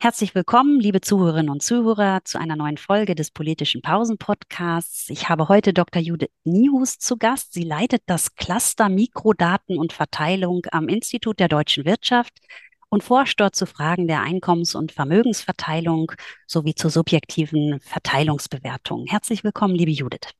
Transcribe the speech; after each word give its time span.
Herzlich 0.00 0.36
willkommen, 0.36 0.78
liebe 0.78 1.00
Zuhörerinnen 1.00 1.50
und 1.50 1.60
Zuhörer, 1.60 2.20
zu 2.22 2.38
einer 2.38 2.54
neuen 2.54 2.76
Folge 2.76 3.16
des 3.16 3.32
Politischen 3.32 3.82
Pausen-Podcasts. 3.82 5.10
Ich 5.10 5.28
habe 5.28 5.48
heute 5.48 5.72
Dr. 5.72 6.00
Judith 6.00 6.30
Niehus 6.44 6.98
zu 6.98 7.16
Gast. 7.16 7.52
Sie 7.52 7.64
leitet 7.64 8.02
das 8.06 8.36
Cluster 8.36 8.88
Mikrodaten 8.88 9.76
und 9.76 9.92
Verteilung 9.92 10.62
am 10.70 10.86
Institut 10.86 11.40
der 11.40 11.48
deutschen 11.48 11.84
Wirtschaft 11.84 12.32
und 12.90 13.02
forscht 13.02 13.40
dort 13.40 13.56
zu 13.56 13.66
Fragen 13.66 14.06
der 14.06 14.22
Einkommens- 14.22 14.76
und 14.76 14.92
Vermögensverteilung 14.92 16.12
sowie 16.46 16.76
zur 16.76 16.90
subjektiven 16.90 17.80
Verteilungsbewertung. 17.80 19.06
Herzlich 19.08 19.42
willkommen, 19.42 19.74
liebe 19.74 19.90
Judith. 19.90 20.30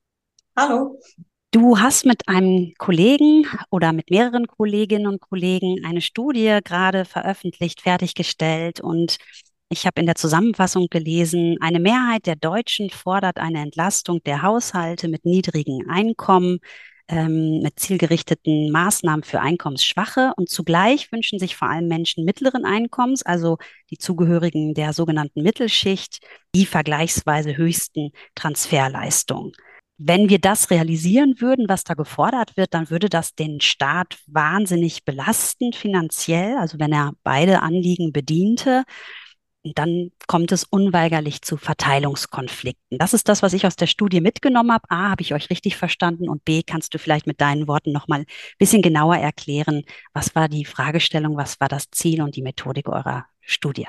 Hallo. 0.57 1.01
Du 1.51 1.79
hast 1.81 2.05
mit 2.05 2.29
einem 2.29 2.75
Kollegen 2.77 3.47
oder 3.71 3.95
mit 3.95 4.11
mehreren 4.11 4.47
Kolleginnen 4.47 5.07
und 5.07 5.21
Kollegen 5.21 5.83
eine 5.85 6.03
Studie 6.03 6.59
gerade 6.63 7.07
veröffentlicht, 7.07 7.81
fertiggestellt 7.81 8.81
und 8.81 9.17
ich 9.71 9.87
habe 9.87 10.01
in 10.01 10.07
der 10.07 10.15
Zusammenfassung 10.15 10.89
gelesen, 10.91 11.57
eine 11.61 11.81
Mehrheit 11.81 12.27
der 12.27 12.37
Deutschen 12.37 12.91
fordert 12.91 13.39
eine 13.39 13.61
Entlastung 13.61 14.23
der 14.25 14.43
Haushalte 14.43 15.09
mit 15.09 15.25
niedrigen 15.25 15.89
Einkommen, 15.91 16.61
ähm, 17.09 17.61
mit 17.61 17.79
zielgerichteten 17.79 18.71
Maßnahmen 18.71 19.25
für 19.25 19.41
Einkommensschwache 19.41 20.33
und 20.37 20.49
zugleich 20.49 21.11
wünschen 21.13 21.39
sich 21.39 21.57
vor 21.57 21.69
allem 21.69 21.87
Menschen 21.89 22.25
mittleren 22.25 22.65
Einkommens, 22.65 23.23
also 23.23 23.59
die 23.91 23.99
Zugehörigen 23.99 24.75
der 24.75 24.93
sogenannten 24.93 25.43
Mittelschicht, 25.43 26.21
die 26.55 26.67
vergleichsweise 26.67 27.57
höchsten 27.57 28.11
Transferleistungen. 28.35 29.53
Wenn 30.01 30.29
wir 30.29 30.39
das 30.39 30.71
realisieren 30.71 31.41
würden, 31.41 31.69
was 31.69 31.83
da 31.83 31.95
gefordert 31.95 32.57
wird, 32.57 32.73
dann 32.73 32.89
würde 32.89 33.09
das 33.09 33.35
den 33.35 33.61
Staat 33.61 34.19
wahnsinnig 34.27 35.05
belasten 35.05 35.73
finanziell, 35.73 36.57
also 36.57 36.79
wenn 36.79 36.93
er 36.93 37.13
beide 37.25 37.63
Anliegen 37.63 38.13
bediente 38.13 38.85
dann 39.75 40.11
kommt 40.27 40.53
es 40.53 40.65
unweigerlich 40.65 41.43
zu 41.43 41.57
Verteilungskonflikten. 41.57 42.99
Das 42.99 43.15
ist 43.15 43.29
das, 43.29 43.43
was 43.43 43.53
ich 43.53 43.67
aus 43.67 43.77
der 43.77 43.87
Studie 43.87 44.21
mitgenommen 44.21 44.73
habe. 44.73 44.85
A, 44.89 45.11
habe 45.11 45.23
ich 45.23 45.35
euch 45.35 45.51
richtig 45.51 45.77
verstanden 45.77 46.29
und 46.29 46.45
B, 46.45 46.63
kannst 46.63 46.95
du 46.95 46.99
vielleicht 46.99 47.27
mit 47.27 47.41
deinen 47.41 47.69
Worten 47.69 47.93
noch 47.93 48.09
mal 48.09 48.21
ein 48.21 48.27
bisschen 48.59 48.83
genauer 48.83 49.17
erklären, 49.17 49.85
was 50.13 50.35
war 50.35 50.49
die 50.49 50.65
Fragestellung, 50.65 51.37
was 51.37 51.61
war 51.61 51.69
das 51.69 51.91
Ziel 51.91 52.23
und 52.23 52.37
die 52.37 52.43
Methodik 52.43 52.89
eurer 52.89 53.27
Studie? 53.41 53.89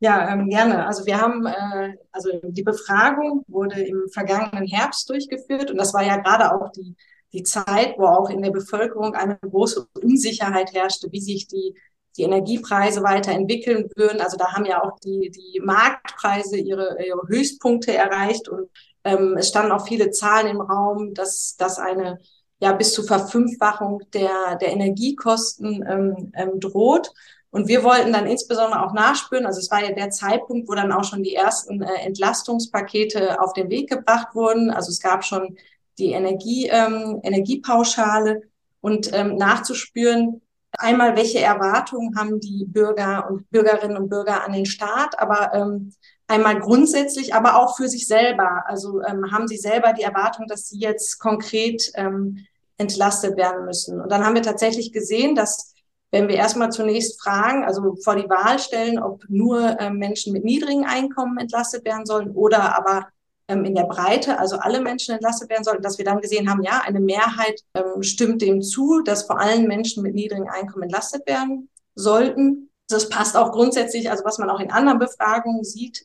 Ja, 0.00 0.32
ähm, 0.32 0.50
gerne. 0.50 0.86
Also 0.86 1.06
wir 1.06 1.20
haben, 1.20 1.46
äh, 1.46 1.96
also 2.12 2.28
die 2.42 2.62
Befragung 2.62 3.44
wurde 3.48 3.80
im 3.80 4.08
vergangenen 4.12 4.66
Herbst 4.66 5.08
durchgeführt 5.08 5.70
und 5.70 5.78
das 5.78 5.94
war 5.94 6.02
ja 6.02 6.16
gerade 6.16 6.52
auch 6.52 6.70
die, 6.72 6.94
die 7.32 7.42
Zeit, 7.42 7.94
wo 7.96 8.06
auch 8.06 8.28
in 8.28 8.42
der 8.42 8.50
Bevölkerung 8.50 9.14
eine 9.14 9.38
große 9.38 9.86
Unsicherheit 9.94 10.72
herrschte, 10.74 11.10
wie 11.10 11.20
sich 11.20 11.46
die 11.48 11.74
die 12.16 12.22
Energiepreise 12.22 13.02
weiterentwickeln 13.02 13.90
würden. 13.96 14.20
Also 14.20 14.36
da 14.36 14.52
haben 14.52 14.64
ja 14.66 14.82
auch 14.82 14.98
die, 15.00 15.30
die 15.30 15.60
Marktpreise 15.60 16.56
ihre, 16.56 16.96
ihre 17.04 17.26
Höchstpunkte 17.26 17.94
erreicht 17.94 18.48
und 18.48 18.68
ähm, 19.04 19.36
es 19.38 19.48
standen 19.48 19.72
auch 19.72 19.86
viele 19.86 20.10
Zahlen 20.10 20.46
im 20.46 20.60
Raum, 20.60 21.14
dass, 21.14 21.56
dass 21.56 21.78
eine 21.78 22.20
ja 22.60 22.72
bis 22.72 22.92
zu 22.92 23.02
Verfünffachung 23.02 24.00
der, 24.12 24.56
der 24.56 24.72
Energiekosten 24.72 25.84
ähm, 25.86 26.32
ähm, 26.34 26.60
droht. 26.60 27.12
Und 27.50 27.68
wir 27.68 27.84
wollten 27.84 28.12
dann 28.12 28.26
insbesondere 28.26 28.84
auch 28.84 28.92
nachspüren, 28.94 29.46
also 29.46 29.60
es 29.60 29.70
war 29.70 29.84
ja 29.84 29.92
der 29.92 30.10
Zeitpunkt, 30.10 30.68
wo 30.68 30.74
dann 30.74 30.90
auch 30.90 31.04
schon 31.04 31.22
die 31.22 31.34
ersten 31.34 31.82
äh, 31.82 31.94
Entlastungspakete 32.04 33.40
auf 33.40 33.52
den 33.52 33.70
Weg 33.70 33.90
gebracht 33.90 34.34
wurden. 34.34 34.70
Also 34.70 34.90
es 34.90 34.98
gab 34.98 35.24
schon 35.24 35.56
die 35.98 36.12
Energie, 36.12 36.68
ähm, 36.68 37.20
Energiepauschale 37.22 38.42
und 38.80 39.12
ähm, 39.12 39.36
nachzuspüren, 39.36 40.40
Einmal, 40.78 41.16
welche 41.16 41.40
Erwartungen 41.40 42.16
haben 42.16 42.40
die 42.40 42.64
Bürger 42.66 43.28
und 43.30 43.50
Bürgerinnen 43.50 43.96
und 43.96 44.08
Bürger 44.08 44.44
an 44.44 44.52
den 44.52 44.66
Staat, 44.66 45.18
aber 45.18 45.52
ähm, 45.54 45.92
einmal 46.26 46.58
grundsätzlich, 46.60 47.34
aber 47.34 47.56
auch 47.56 47.76
für 47.76 47.88
sich 47.88 48.06
selber. 48.06 48.64
Also 48.66 49.02
ähm, 49.02 49.30
haben 49.32 49.48
sie 49.48 49.56
selber 49.56 49.92
die 49.92 50.02
Erwartung, 50.02 50.46
dass 50.46 50.68
sie 50.68 50.78
jetzt 50.78 51.18
konkret 51.18 51.90
ähm, 51.94 52.38
entlastet 52.76 53.36
werden 53.36 53.64
müssen. 53.64 54.00
Und 54.00 54.10
dann 54.10 54.24
haben 54.24 54.34
wir 54.34 54.42
tatsächlich 54.42 54.92
gesehen, 54.92 55.34
dass 55.34 55.74
wenn 56.10 56.28
wir 56.28 56.36
erstmal 56.36 56.70
zunächst 56.70 57.20
fragen, 57.20 57.64
also 57.64 57.96
vor 58.02 58.14
die 58.14 58.30
Wahl 58.30 58.60
stellen, 58.60 59.00
ob 59.00 59.24
nur 59.28 59.80
ähm, 59.80 59.98
Menschen 59.98 60.32
mit 60.32 60.44
niedrigen 60.44 60.84
Einkommen 60.84 61.38
entlastet 61.38 61.84
werden 61.84 62.06
sollen 62.06 62.30
oder 62.30 62.76
aber 62.76 63.08
ähm, 63.48 63.64
in 63.64 63.74
der 63.74 63.84
Breite, 63.84 64.38
also 64.38 64.56
alle 64.56 64.80
Menschen 64.80 65.14
entlastet 65.14 65.50
werden 65.50 65.64
sollten, 65.64 65.82
dass 65.82 65.98
wir 65.98 66.04
dann 66.04 66.20
gesehen 66.20 66.48
haben, 66.50 66.62
ja, 66.62 66.82
eine 66.84 67.00
Mehrheit 67.00 67.60
ähm, 67.74 68.02
stimmt 68.02 68.42
dem 68.42 68.62
zu, 68.62 69.02
dass 69.02 69.24
vor 69.24 69.40
allem 69.40 69.66
Menschen 69.66 70.02
mit 70.02 70.14
niedrigen 70.14 70.48
Einkommen 70.48 70.84
entlastet 70.84 71.26
werden 71.26 71.68
sollten. 71.94 72.70
Das 72.88 73.08
passt 73.08 73.36
auch 73.36 73.52
grundsätzlich, 73.52 74.10
also 74.10 74.24
was 74.24 74.38
man 74.38 74.50
auch 74.50 74.60
in 74.60 74.70
anderen 74.70 74.98
Befragungen 74.98 75.64
sieht, 75.64 76.04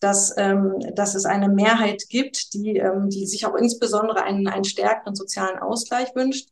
dass, 0.00 0.34
ähm, 0.38 0.74
dass 0.94 1.14
es 1.14 1.26
eine 1.26 1.48
Mehrheit 1.48 2.04
gibt, 2.08 2.54
die, 2.54 2.76
ähm, 2.76 3.10
die 3.10 3.26
sich 3.26 3.46
auch 3.46 3.54
insbesondere 3.54 4.22
einen, 4.22 4.48
einen 4.48 4.64
stärkeren 4.64 5.14
sozialen 5.14 5.58
Ausgleich 5.58 6.14
wünscht. 6.14 6.48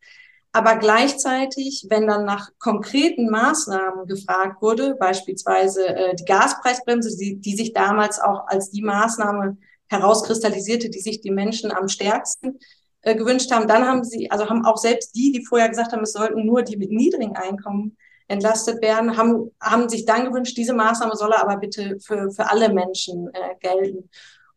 Aber 0.53 0.77
gleichzeitig, 0.77 1.87
wenn 1.91 2.07
dann 2.07 2.25
nach 2.25 2.51
konkreten 2.59 3.29
Maßnahmen 3.31 4.07
gefragt 4.07 4.63
wurde, 4.63 4.95
beispielsweise 4.97 5.87
äh, 5.87 6.15
die 6.15 6.25
Gaspreisbremse, 6.25 7.17
die, 7.17 7.37
die 7.37 7.57
sich 7.57 7.73
damals 7.73 8.19
auch 8.19 8.47
als 8.47 8.71
die 8.71 8.83
Maßnahme 8.83 9.57
herauskristallisierte, 9.89 10.91
die 10.91 11.01
sich 11.01 11.21
die 11.21 11.31
Menschen 11.31 11.73
am 11.73 11.89
stärksten 11.89 12.59
äh, 13.03 13.15
gewünscht 13.15 13.51
haben. 13.53 13.69
Dann 13.69 13.87
haben 13.87 14.05
sie, 14.05 14.31
also 14.31 14.49
haben 14.49 14.65
auch 14.65 14.77
selbst 14.77 15.15
die, 15.15 15.33
die 15.33 15.45
vorher 15.45 15.69
gesagt 15.69 15.93
haben, 15.93 16.03
es 16.03 16.13
sollten 16.13 16.45
nur 16.45 16.63
die 16.63 16.77
mit 16.77 16.91
niedrigen 16.91 17.37
Einkommen 17.37 17.97
entlastet 18.29 18.83
werden, 18.83 19.17
haben, 19.17 19.51
haben 19.61 19.89
sich 19.89 20.05
dann 20.05 20.27
gewünscht, 20.27 20.57
diese 20.57 20.75
Maßnahme 20.75 21.17
solle 21.17 21.41
aber 21.41 21.57
bitte 21.57 21.99
für, 22.01 22.31
für 22.31 22.51
alle 22.51 22.73
Menschen 22.73 23.29
äh, 23.33 23.55
gelten. 23.61 24.11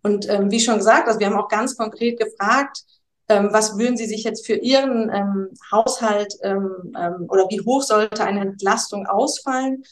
Und 0.04 0.28
ähm, 0.30 0.52
wie 0.52 0.60
schon 0.60 0.78
gesagt, 0.78 1.08
also 1.08 1.20
wir 1.20 1.28
haben 1.28 1.38
auch 1.40 1.48
ganz 1.48 1.78
konkret 1.78 2.20
gefragt, 2.20 2.84
ähm, 3.30 3.50
was 3.52 3.78
würden 3.78 3.96
Sie 3.96 4.08
sich 4.08 4.24
jetzt 4.24 4.46
für 4.46 4.56
Ihren 4.56 5.10
ähm, 5.10 5.50
Haushalt 5.72 6.34
ähm, 6.42 6.94
ähm, 6.98 7.28
oder 7.30 7.46
wie 7.50 7.62
hoch 7.62 7.82
sollte 7.84 8.24
eine 8.24 8.42
Entlastung 8.42 9.08
ausfallen? 9.08 9.84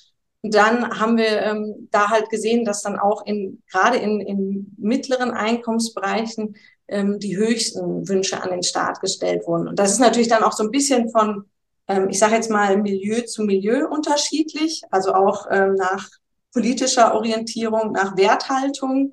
Dann 0.42 1.00
haben 1.00 1.18
wir 1.18 1.42
ähm, 1.42 1.90
da 1.92 2.10
halt 2.10 2.30
gesehen, 2.30 2.64
dass 2.64 2.82
dann 2.82 2.98
auch 2.98 3.26
in 3.26 3.62
gerade 3.70 3.98
in, 3.98 4.22
in 4.22 4.74
mittleren 4.78 5.32
Einkommensbereichen 5.32 6.56
ähm, 6.88 7.20
die 7.20 7.36
höchsten 7.36 8.08
Wünsche 8.08 8.42
an 8.42 8.50
den 8.50 8.64
Staat 8.64 9.02
gestellt 9.02 9.46
wurden. 9.48 9.68
Und 9.68 9.80
das 9.80 9.92
ist 9.92 10.00
natürlich 10.00 10.30
dann 10.30 10.44
auch 10.44 10.54
so 10.54 10.64
ein 10.64 10.72
bisschen 10.72 11.10
von, 11.10 11.46
ähm, 11.88 12.10
ich 12.10 12.20
sage 12.20 12.36
jetzt 12.36 12.50
mal, 12.50 12.78
Milieu 12.78 13.22
zu 13.22 13.44
Milieu 13.44 13.88
unterschiedlich, 13.90 14.82
also 14.92 15.14
auch 15.14 15.48
ähm, 15.52 15.76
nach 15.76 16.08
politischer 16.54 17.14
Orientierung, 17.16 17.92
nach 17.92 18.16
Werthaltung. 18.16 19.12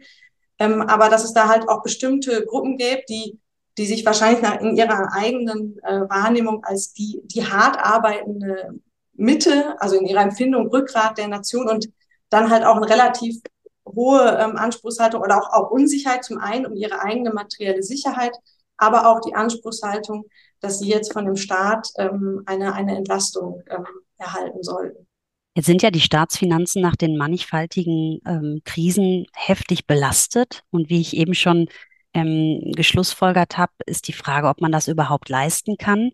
Ähm, 0.59 0.81
aber 0.83 1.09
dass 1.09 1.25
es 1.25 1.33
da 1.33 1.49
halt 1.49 1.69
auch 1.69 1.83
bestimmte 1.83 2.47
Gruppen 2.47 2.79
gäbe, 2.79 3.03
die 3.09 3.39
die 3.79 3.87
sich 3.87 4.07
wahrscheinlich 4.07 4.43
nach, 4.43 4.61
in 4.61 4.77
ihrer 4.77 5.13
eigenen 5.13 5.79
äh, 5.83 6.01
Wahrnehmung 6.09 6.65
als 6.65 6.93
die, 6.93 7.21
die 7.25 7.45
hart 7.45 7.79
arbeitende 7.79 8.81
Mitte, 9.17 9.81
also 9.81 9.97
in 9.97 10.07
ihrer 10.07 10.23
Empfindung 10.23 10.69
Rückgrat 10.69 11.19
der 11.19 11.29
Nation 11.29 11.69
und 11.69 11.89
dann 12.29 12.51
halt 12.51 12.65
auch 12.65 12.77
eine 12.77 12.89
relativ 12.89 13.41
hohe 13.87 14.39
ähm, 14.41 14.57
Anspruchshaltung 14.57 15.23
oder 15.23 15.39
auch, 15.39 15.53
auch 15.53 15.71
Unsicherheit 15.71 16.25
zum 16.25 16.39
einen 16.39 16.67
um 16.67 16.75
ihre 16.75 17.01
eigene 17.01 17.33
materielle 17.33 17.83
Sicherheit, 17.83 18.37
aber 18.77 19.09
auch 19.09 19.21
die 19.21 19.35
Anspruchshaltung, 19.35 20.25
dass 20.61 20.79
sie 20.79 20.89
jetzt 20.89 21.13
von 21.13 21.25
dem 21.25 21.37
Staat 21.37 21.89
ähm, 21.97 22.43
eine, 22.47 22.75
eine 22.75 22.97
Entlastung 22.97 23.63
ähm, 23.71 23.87
erhalten 24.19 24.63
sollten. 24.63 25.07
Jetzt 25.55 25.67
sind 25.67 25.83
ja 25.83 25.91
die 25.91 26.01
Staatsfinanzen 26.01 26.83
nach 26.83 26.97
den 26.97 27.17
mannigfaltigen 27.17 28.21
ähm, 28.27 28.61
Krisen 28.65 29.27
heftig 29.33 29.87
belastet. 29.87 30.63
Und 30.71 30.91
wie 30.91 31.01
ich 31.01 31.17
eben 31.17 31.35
schon 31.35 31.69
ähm, 32.13 32.73
geschlussfolgert 32.77 33.57
habe, 33.57 33.73
ist 33.87 34.09
die 34.09 34.13
Frage, 34.13 34.49
ob 34.49 34.61
man 34.61 34.73
das 34.73 34.89
überhaupt 34.89 35.31
leisten 35.31 35.79
kann 35.79 36.11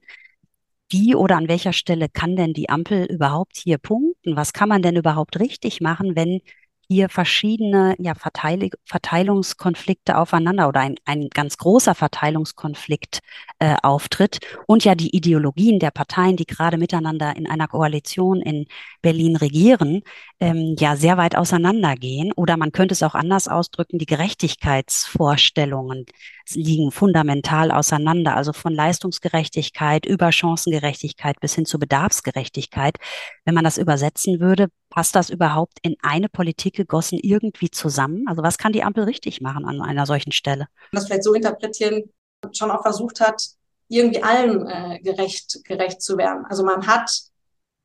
wie 0.92 1.14
oder 1.14 1.36
an 1.36 1.48
welcher 1.48 1.72
Stelle 1.72 2.08
kann 2.08 2.36
denn 2.36 2.52
die 2.52 2.68
Ampel 2.68 3.04
überhaupt 3.06 3.56
hier 3.56 3.78
punkten? 3.78 4.36
Was 4.36 4.52
kann 4.52 4.68
man 4.68 4.82
denn 4.82 4.96
überhaupt 4.96 5.40
richtig 5.40 5.80
machen, 5.80 6.16
wenn 6.16 6.40
hier 6.88 7.08
verschiedene 7.08 7.94
ja, 7.98 8.14
Verteil 8.14 8.70
Verteilungskonflikte 8.84 10.18
aufeinander 10.18 10.68
oder 10.68 10.80
ein, 10.80 10.96
ein 11.04 11.28
ganz 11.30 11.56
großer 11.56 11.94
Verteilungskonflikt 11.94 13.20
äh, 13.58 13.76
auftritt 13.82 14.40
und 14.66 14.84
ja 14.84 14.94
die 14.94 15.14
Ideologien 15.16 15.78
der 15.78 15.90
Parteien, 15.90 16.36
die 16.36 16.46
gerade 16.46 16.78
miteinander 16.78 17.34
in 17.36 17.48
einer 17.48 17.68
Koalition 17.68 18.42
in 18.42 18.66
Berlin 19.00 19.36
regieren, 19.36 20.02
ähm, 20.40 20.76
ja 20.78 20.96
sehr 20.96 21.16
weit 21.16 21.36
auseinandergehen. 21.36 22.32
Oder 22.32 22.56
man 22.56 22.72
könnte 22.72 22.94
es 22.94 23.02
auch 23.02 23.14
anders 23.14 23.48
ausdrücken, 23.48 23.98
die 23.98 24.06
Gerechtigkeitsvorstellungen 24.06 26.06
liegen 26.54 26.90
fundamental 26.90 27.70
auseinander, 27.70 28.36
also 28.36 28.52
von 28.52 28.74
Leistungsgerechtigkeit 28.74 30.06
über 30.06 30.32
Chancengerechtigkeit 30.32 31.40
bis 31.40 31.54
hin 31.54 31.64
zu 31.64 31.78
Bedarfsgerechtigkeit. 31.78 32.98
Wenn 33.44 33.54
man 33.54 33.64
das 33.64 33.78
übersetzen 33.78 34.40
würde, 34.40 34.68
passt 34.92 35.16
das 35.16 35.30
überhaupt 35.30 35.78
in 35.80 35.96
eine 36.02 36.28
Politik 36.28 36.74
gegossen 36.74 37.18
irgendwie 37.22 37.70
zusammen? 37.70 38.28
Also 38.28 38.42
was 38.42 38.58
kann 38.58 38.72
die 38.72 38.82
Ampel 38.82 39.04
richtig 39.04 39.40
machen 39.40 39.64
an 39.64 39.80
einer 39.80 40.04
solchen 40.04 40.32
Stelle? 40.32 40.68
Das 40.92 41.06
vielleicht 41.06 41.24
so 41.24 41.32
interpretieren, 41.32 42.10
schon 42.52 42.70
auch 42.70 42.82
versucht 42.82 43.20
hat, 43.20 43.42
irgendwie 43.88 44.22
allen 44.22 44.66
äh, 44.68 45.00
gerecht, 45.00 45.64
gerecht 45.64 46.02
zu 46.02 46.18
werden. 46.18 46.44
Also 46.44 46.62
man 46.62 46.86
hat 46.86 47.10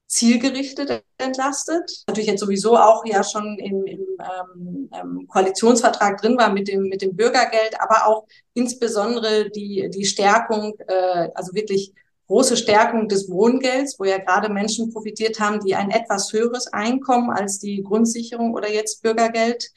zielgerichtet 0.08 1.04
entlastet. 1.18 2.04
Natürlich 2.08 2.30
jetzt 2.30 2.42
sowieso 2.42 2.76
auch 2.78 3.06
ja 3.06 3.24
schon 3.24 3.58
im, 3.58 3.86
im 3.86 4.02
ähm, 4.20 4.90
ähm, 4.94 5.28
Koalitionsvertrag 5.30 6.22
drin 6.22 6.38
war 6.38 6.52
mit 6.52 6.68
dem, 6.68 6.84
mit 6.84 7.02
dem 7.02 7.16
Bürgergeld, 7.16 7.80
aber 7.80 8.08
auch 8.08 8.28
insbesondere 8.54 9.50
die, 9.50 9.90
die 9.94 10.06
Stärkung, 10.06 10.78
äh, 10.88 11.30
also 11.36 11.54
wirklich 11.54 11.94
große 12.28 12.58
Stärkung 12.58 13.08
des 13.08 13.30
Wohngelds, 13.30 14.00
wo 14.00 14.04
ja 14.04 14.18
gerade 14.18 14.50
Menschen 14.50 14.92
profitiert 14.92 15.40
haben, 15.40 15.60
die 15.64 15.76
ein 15.76 15.92
etwas 15.92 16.32
höheres 16.34 16.68
Einkommen 16.68 17.30
als 17.30 17.60
die 17.60 17.84
Grundsicherung 17.84 18.54
oder 18.54 18.72
jetzt 18.72 19.02
Bürgergeld 19.02 19.72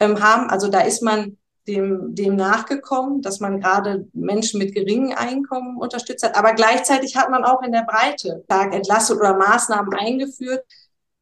ähm, 0.00 0.22
haben. 0.22 0.50
Also 0.50 0.68
da 0.68 0.80
ist 0.80 1.02
man 1.02 1.38
dem, 1.66 2.14
dem 2.14 2.36
nachgekommen, 2.36 3.22
dass 3.22 3.40
man 3.40 3.60
gerade 3.60 4.06
Menschen 4.12 4.58
mit 4.58 4.74
geringen 4.74 5.14
Einkommen 5.14 5.78
unterstützt 5.78 6.24
hat. 6.24 6.36
Aber 6.36 6.52
gleichzeitig 6.52 7.16
hat 7.16 7.30
man 7.30 7.44
auch 7.44 7.62
in 7.62 7.72
der 7.72 7.86
Breite 7.88 8.42
stark 8.44 8.74
entlastet 8.74 9.16
oder 9.16 9.36
Maßnahmen 9.36 9.94
eingeführt 9.94 10.64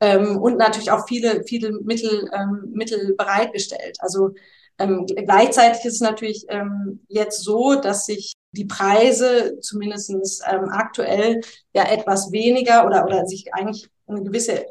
ähm, 0.00 0.38
und 0.38 0.56
natürlich 0.58 0.90
auch 0.90 1.06
viele, 1.06 1.44
viele 1.44 1.72
Mittel, 1.82 2.28
ähm, 2.32 2.72
Mittel 2.72 3.14
bereitgestellt. 3.14 3.98
Also 4.00 4.30
ähm, 4.78 5.06
gleichzeitig 5.06 5.84
ist 5.84 5.94
es 5.94 6.00
natürlich 6.00 6.46
ähm, 6.48 7.04
jetzt 7.08 7.42
so, 7.42 7.76
dass 7.76 8.06
sich 8.06 8.32
die 8.52 8.66
Preise 8.66 9.58
zumindestens 9.60 10.40
ähm, 10.48 10.68
aktuell 10.70 11.40
ja 11.74 11.84
etwas 11.84 12.32
weniger 12.32 12.86
oder, 12.86 13.04
oder 13.04 13.26
sich 13.26 13.52
eigentlich 13.54 13.90
eine 14.06 14.22
gewisse, 14.22 14.66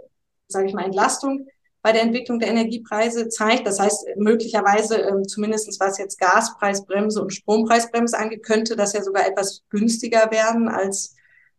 sage 0.47 0.67
ich 0.67 0.73
mal, 0.73 0.85
Entlastung 0.85 1.47
bei 1.81 1.91
der 1.91 2.03
Entwicklung 2.03 2.39
der 2.39 2.49
Energiepreise 2.49 3.29
zeigt. 3.29 3.65
Das 3.65 3.79
heißt, 3.79 4.05
möglicherweise, 4.17 4.97
ähm, 4.97 5.27
zumindest 5.27 5.79
was 5.79 5.97
jetzt 5.97 6.19
Gaspreisbremse 6.19 7.21
und 7.21 7.33
Strompreisbremse 7.33 8.17
angeht, 8.17 8.43
könnte 8.43 8.75
das 8.75 8.93
ja 8.93 9.01
sogar 9.01 9.27
etwas 9.27 9.63
günstiger 9.69 10.29
werden, 10.31 10.69
als, 10.69 11.15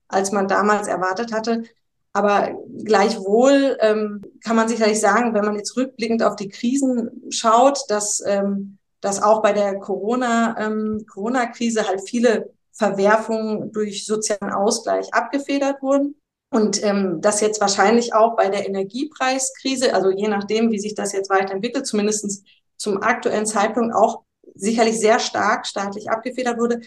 als 0.09 0.31
man 0.31 0.47
damals 0.47 0.87
erwartet 0.87 1.33
hatte. 1.33 1.65
Aber 2.13 2.57
gleichwohl 2.85 3.77
ähm, 3.81 4.23
kann 4.45 4.55
man 4.55 4.69
sicherlich 4.69 5.01
sagen, 5.01 5.35
wenn 5.35 5.45
man 5.45 5.57
jetzt 5.57 5.77
rückblickend 5.77 6.23
auf 6.23 6.37
die 6.37 6.49
Krisen 6.49 7.23
schaut, 7.31 7.81
dass, 7.89 8.23
ähm, 8.25 8.79
dass 9.03 9.23
auch 9.23 9.43
bei 9.43 9.53
der 9.53 9.79
Corona, 9.79 10.57
ähm, 10.59 11.05
Corona-Krise 11.07 11.87
halt 11.87 12.09
viele 12.09 12.51
Verwerfungen 12.73 13.71
durch 13.73 14.07
sozialen 14.07 14.51
Ausgleich 14.51 15.13
abgefedert 15.13 15.83
wurden. 15.83 16.15
Und 16.51 16.83
ähm, 16.83 17.21
das 17.21 17.41
jetzt 17.41 17.61
wahrscheinlich 17.61 18.15
auch 18.15 18.37
bei 18.37 18.49
der 18.49 18.67
Energiepreiskrise, 18.67 19.95
also 19.95 20.11
je 20.11 20.29
nachdem, 20.29 20.71
wie 20.71 20.79
sich 20.79 20.95
das 20.95 21.13
jetzt 21.13 21.31
weiterentwickelt, 21.31 21.87
zumindestens 21.87 22.43
zum 22.77 23.03
aktuellen 23.03 23.47
Zeitpunkt 23.47 23.95
auch 23.95 24.23
sicherlich 24.55 24.99
sehr 24.99 25.19
stark 25.19 25.67
staatlich 25.67 26.11
abgefedert 26.11 26.59
wurde. 26.59 26.81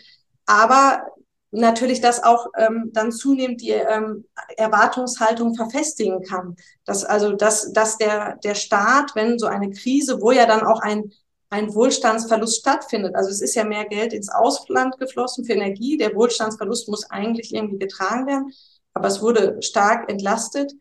Aber 0.46 1.04
natürlich 1.52 2.02
das 2.02 2.24
auch 2.24 2.48
ähm, 2.58 2.92
dann 2.94 3.12
zunehmend 3.12 3.62
die 3.62 3.72
ähm, 3.72 4.26
Erwartungshaltung 4.58 5.56
verfestigen 5.56 6.22
kann. 6.22 6.56
Dass 6.86 7.04
also 7.04 7.34
dass, 7.34 7.74
dass 7.74 7.98
der, 7.98 8.38
der 8.44 8.56
Staat, 8.56 9.16
wenn 9.16 9.40
so 9.40 9.48
eine 9.48 9.72
Krise, 9.72 10.22
wo 10.22 10.32
ja 10.32 10.46
dann 10.46 10.62
auch 10.62 10.82
ein, 10.82 11.12
ein 11.56 11.74
Wohlstandsverlust 11.74 12.60
stattfindet, 12.60 13.16
also 13.16 13.30
es 13.30 13.42
ist 13.42 13.56
ja 13.56 13.64
mehr 13.64 13.86
Geld 13.86 14.14
ins 14.14 14.30
Ausland 14.30 14.98
geflossen 15.00 15.46
für 15.46 15.54
Energie, 15.54 15.98
der 15.98 16.14
Wohlstandsverlust 16.16 16.88
muss 16.90 17.10
eigentlich 17.10 17.54
irgendwie 17.54 17.80
getragen 17.80 18.28
werden 18.28 18.54
aber 18.96 19.10
es 19.10 19.22
wurde 19.22 19.62
stark 19.62 20.10
entlastet. 20.10 20.74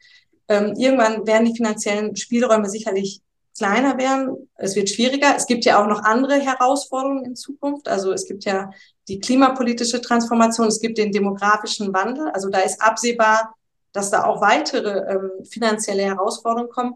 Ähm, 0.48 0.74
irgendwann 0.76 1.26
werden 1.26 1.46
die 1.46 1.56
finanziellen 1.56 2.16
Spielräume 2.16 2.70
sicherlich 2.70 3.20
kleiner 3.56 3.98
werden. 3.98 4.48
Es 4.54 4.76
wird 4.76 4.88
schwieriger. 4.88 5.34
Es 5.36 5.46
gibt 5.46 5.64
ja 5.64 5.82
auch 5.82 5.88
noch 5.88 6.02
andere 6.02 6.34
Herausforderungen 6.40 7.24
in 7.24 7.36
Zukunft. 7.36 7.88
Also 7.88 8.12
es 8.12 8.26
gibt 8.26 8.44
ja 8.44 8.70
die 9.08 9.20
klimapolitische 9.20 10.00
Transformation, 10.00 10.68
es 10.68 10.80
gibt 10.80 10.96
den 10.96 11.12
demografischen 11.12 11.92
Wandel. 11.92 12.30
Also 12.30 12.48
da 12.48 12.60
ist 12.60 12.80
absehbar, 12.80 13.54
dass 13.92 14.10
da 14.10 14.24
auch 14.24 14.40
weitere 14.40 15.12
ähm, 15.12 15.30
finanzielle 15.44 16.02
Herausforderungen 16.02 16.70
kommen. 16.70 16.94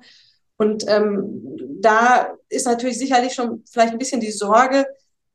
Und 0.59 0.85
ähm, 0.89 1.57
da 1.81 2.35
ist 2.49 2.67
natürlich 2.67 2.99
sicherlich 2.99 3.33
schon 3.33 3.65
vielleicht 3.71 3.93
ein 3.93 3.99
bisschen 3.99 4.21
die 4.21 4.33
Sorge, 4.33 4.87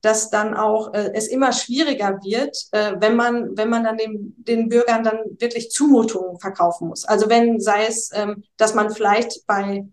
dass 0.01 0.29
dann 0.29 0.53
auch 0.53 0.93
äh, 0.93 1.11
es 1.13 1.27
immer 1.27 1.53
schwieriger 1.53 2.19
wird, 2.23 2.57
äh, 2.71 2.93
wenn 2.99 3.15
man 3.15 3.57
wenn 3.57 3.69
man 3.69 3.85
dann 3.85 3.97
dem, 3.97 4.35
den 4.37 4.67
Bürgern 4.69 5.03
dann 5.03 5.19
wirklich 5.39 5.71
Zumutungen 5.71 6.39
verkaufen 6.39 6.89
muss. 6.89 7.05
Also 7.05 7.29
wenn 7.29 7.61
sei 7.61 7.85
es, 7.87 8.11
ähm, 8.13 8.43
dass 8.57 8.75
man 8.75 8.91
vielleicht 8.91 9.47
bei 9.47 9.85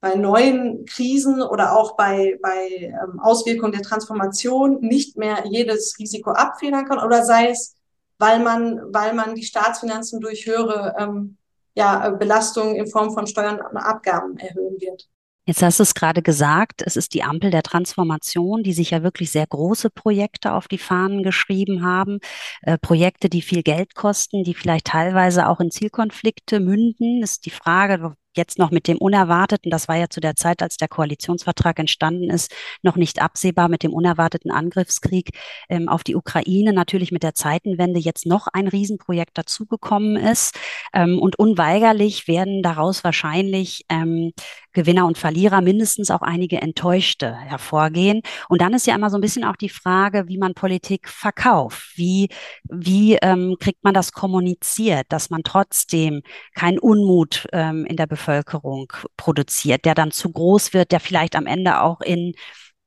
bei 0.00 0.14
neuen 0.14 0.84
Krisen 0.86 1.42
oder 1.42 1.76
auch 1.76 1.96
bei, 1.96 2.38
bei 2.40 2.68
ähm, 2.70 3.18
Auswirkungen 3.20 3.72
der 3.72 3.82
Transformation 3.82 4.80
nicht 4.80 5.16
mehr 5.16 5.44
jedes 5.46 5.98
Risiko 5.98 6.30
abfedern 6.30 6.86
kann 6.86 7.04
oder 7.04 7.24
sei 7.24 7.50
es, 7.50 7.74
weil 8.18 8.40
man, 8.40 8.80
weil 8.92 9.14
man 9.14 9.34
die 9.34 9.42
Staatsfinanzen 9.42 10.20
durch 10.20 10.46
höhere 10.46 10.94
ähm, 10.98 11.37
ja, 11.78 12.10
Belastungen 12.10 12.74
in 12.74 12.88
Form 12.88 13.12
von 13.12 13.26
Steuern 13.26 13.60
und 13.60 13.76
Abgaben 13.76 14.36
erhöhen 14.36 14.76
wird. 14.80 15.08
Jetzt 15.46 15.62
hast 15.62 15.78
du 15.78 15.84
es 15.84 15.94
gerade 15.94 16.20
gesagt, 16.20 16.82
es 16.84 16.96
ist 16.96 17.14
die 17.14 17.22
Ampel 17.22 17.50
der 17.50 17.62
Transformation, 17.62 18.62
die 18.62 18.74
sich 18.74 18.90
ja 18.90 19.02
wirklich 19.02 19.30
sehr 19.30 19.46
große 19.46 19.88
Projekte 19.88 20.52
auf 20.52 20.68
die 20.68 20.76
Fahnen 20.76 21.22
geschrieben 21.22 21.82
haben. 21.86 22.18
Äh, 22.60 22.76
Projekte, 22.76 23.30
die 23.30 23.40
viel 23.40 23.62
Geld 23.62 23.94
kosten, 23.94 24.44
die 24.44 24.52
vielleicht 24.52 24.88
teilweise 24.88 25.48
auch 25.48 25.60
in 25.60 25.70
Zielkonflikte 25.70 26.60
münden. 26.60 27.22
Ist 27.22 27.46
die 27.46 27.50
Frage, 27.50 28.14
jetzt 28.38 28.58
noch 28.58 28.70
mit 28.70 28.88
dem 28.88 28.96
Unerwarteten, 28.96 29.70
das 29.70 29.88
war 29.88 29.96
ja 29.96 30.08
zu 30.08 30.20
der 30.20 30.34
Zeit, 30.34 30.62
als 30.62 30.78
der 30.78 30.88
Koalitionsvertrag 30.88 31.78
entstanden 31.78 32.30
ist, 32.30 32.54
noch 32.82 32.96
nicht 32.96 33.20
absehbar 33.20 33.68
mit 33.68 33.82
dem 33.82 33.92
unerwarteten 33.92 34.50
Angriffskrieg 34.50 35.32
ähm, 35.68 35.90
auf 35.90 36.02
die 36.02 36.16
Ukraine, 36.16 36.72
natürlich 36.72 37.12
mit 37.12 37.22
der 37.22 37.34
Zeitenwende 37.34 38.00
jetzt 38.00 38.24
noch 38.24 38.46
ein 38.46 38.68
Riesenprojekt 38.68 39.36
dazugekommen 39.36 40.16
ist. 40.16 40.58
Ähm, 40.94 41.18
und 41.18 41.38
unweigerlich 41.38 42.26
werden 42.26 42.62
daraus 42.62 43.04
wahrscheinlich 43.04 43.84
ähm, 43.90 44.32
Gewinner 44.78 45.06
und 45.06 45.18
Verlierer, 45.18 45.60
mindestens 45.60 46.08
auch 46.12 46.22
einige 46.22 46.62
Enttäuschte 46.62 47.34
hervorgehen. 47.34 48.22
Und 48.48 48.60
dann 48.60 48.74
ist 48.74 48.86
ja 48.86 48.94
immer 48.94 49.10
so 49.10 49.18
ein 49.18 49.20
bisschen 49.20 49.42
auch 49.42 49.56
die 49.56 49.68
Frage, 49.68 50.28
wie 50.28 50.38
man 50.38 50.54
Politik 50.54 51.08
verkauft. 51.08 51.94
Wie, 51.96 52.28
wie 52.62 53.16
ähm, 53.16 53.56
kriegt 53.58 53.82
man 53.82 53.92
das 53.92 54.12
kommuniziert, 54.12 55.06
dass 55.08 55.30
man 55.30 55.42
trotzdem 55.42 56.22
keinen 56.54 56.78
Unmut 56.78 57.48
ähm, 57.52 57.86
in 57.86 57.96
der 57.96 58.06
Bevölkerung 58.06 58.92
produziert, 59.16 59.84
der 59.84 59.96
dann 59.96 60.12
zu 60.12 60.30
groß 60.30 60.72
wird, 60.74 60.92
der 60.92 61.00
vielleicht 61.00 61.34
am 61.34 61.46
Ende 61.46 61.80
auch 61.80 62.00
in 62.00 62.34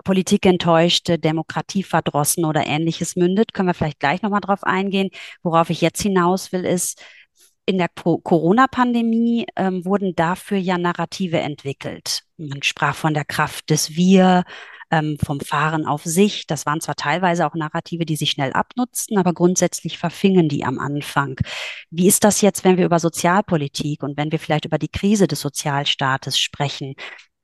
Politik 0.05 0.45
enttäuschte, 0.45 1.19
Demokratie 1.19 1.83
verdrossen 1.83 2.45
oder 2.45 2.65
ähnliches 2.65 3.17
mündet. 3.17 3.53
Können 3.53 3.67
wir 3.67 3.73
vielleicht 3.73 3.99
gleich 3.99 4.21
nochmal 4.21 4.39
drauf 4.39 4.63
eingehen. 4.63 5.09
Worauf 5.43 5.69
ich 5.69 5.81
jetzt 5.81 6.01
hinaus 6.01 6.53
will, 6.53 6.63
ist, 6.63 7.03
in 7.65 7.77
der 7.77 7.89
Corona-Pandemie 7.89 9.45
ähm, 9.55 9.85
wurden 9.85 10.15
dafür 10.15 10.57
ja 10.57 10.77
Narrative 10.77 11.39
entwickelt. 11.39 12.23
Man 12.37 12.63
sprach 12.63 12.95
von 12.95 13.13
der 13.13 13.25
Kraft 13.25 13.69
des 13.69 13.95
Wir, 13.95 14.43
ähm, 14.91 15.17
vom 15.23 15.39
Fahren 15.39 15.85
auf 15.85 16.03
sich. 16.03 16.45
Das 16.45 16.65
waren 16.65 16.81
zwar 16.81 16.95
teilweise 16.95 17.47
auch 17.47 17.55
Narrative, 17.55 18.05
die 18.05 18.17
sich 18.17 18.31
schnell 18.31 18.53
abnutzten, 18.53 19.17
aber 19.17 19.33
grundsätzlich 19.33 19.97
verfingen 19.97 20.49
die 20.49 20.65
am 20.65 20.77
Anfang. 20.77 21.39
Wie 21.89 22.07
ist 22.07 22.23
das 22.23 22.41
jetzt, 22.41 22.63
wenn 22.63 22.77
wir 22.77 22.85
über 22.85 22.99
Sozialpolitik 22.99 24.03
und 24.03 24.17
wenn 24.17 24.31
wir 24.31 24.39
vielleicht 24.39 24.65
über 24.65 24.77
die 24.77 24.89
Krise 24.89 25.27
des 25.27 25.39
Sozialstaates 25.39 26.37
sprechen? 26.37 26.95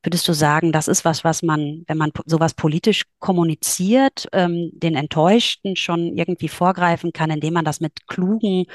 Würdest 0.03 0.27
du 0.27 0.33
sagen, 0.33 0.71
das 0.71 0.87
ist 0.87 1.05
was, 1.05 1.23
was 1.23 1.41
man, 1.41 1.83
wenn 1.87 1.97
man 1.97 2.11
sowas 2.25 2.53
politisch 2.53 3.03
kommuniziert, 3.19 4.27
ähm, 4.31 4.69
den 4.73 4.95
Enttäuschten 4.95 5.75
schon 5.75 6.15
irgendwie 6.15 6.49
vorgreifen 6.49 7.13
kann, 7.13 7.31
indem 7.31 7.55
man 7.55 7.65
das 7.65 7.81
mit 7.81 8.07
klugen, 8.07 8.65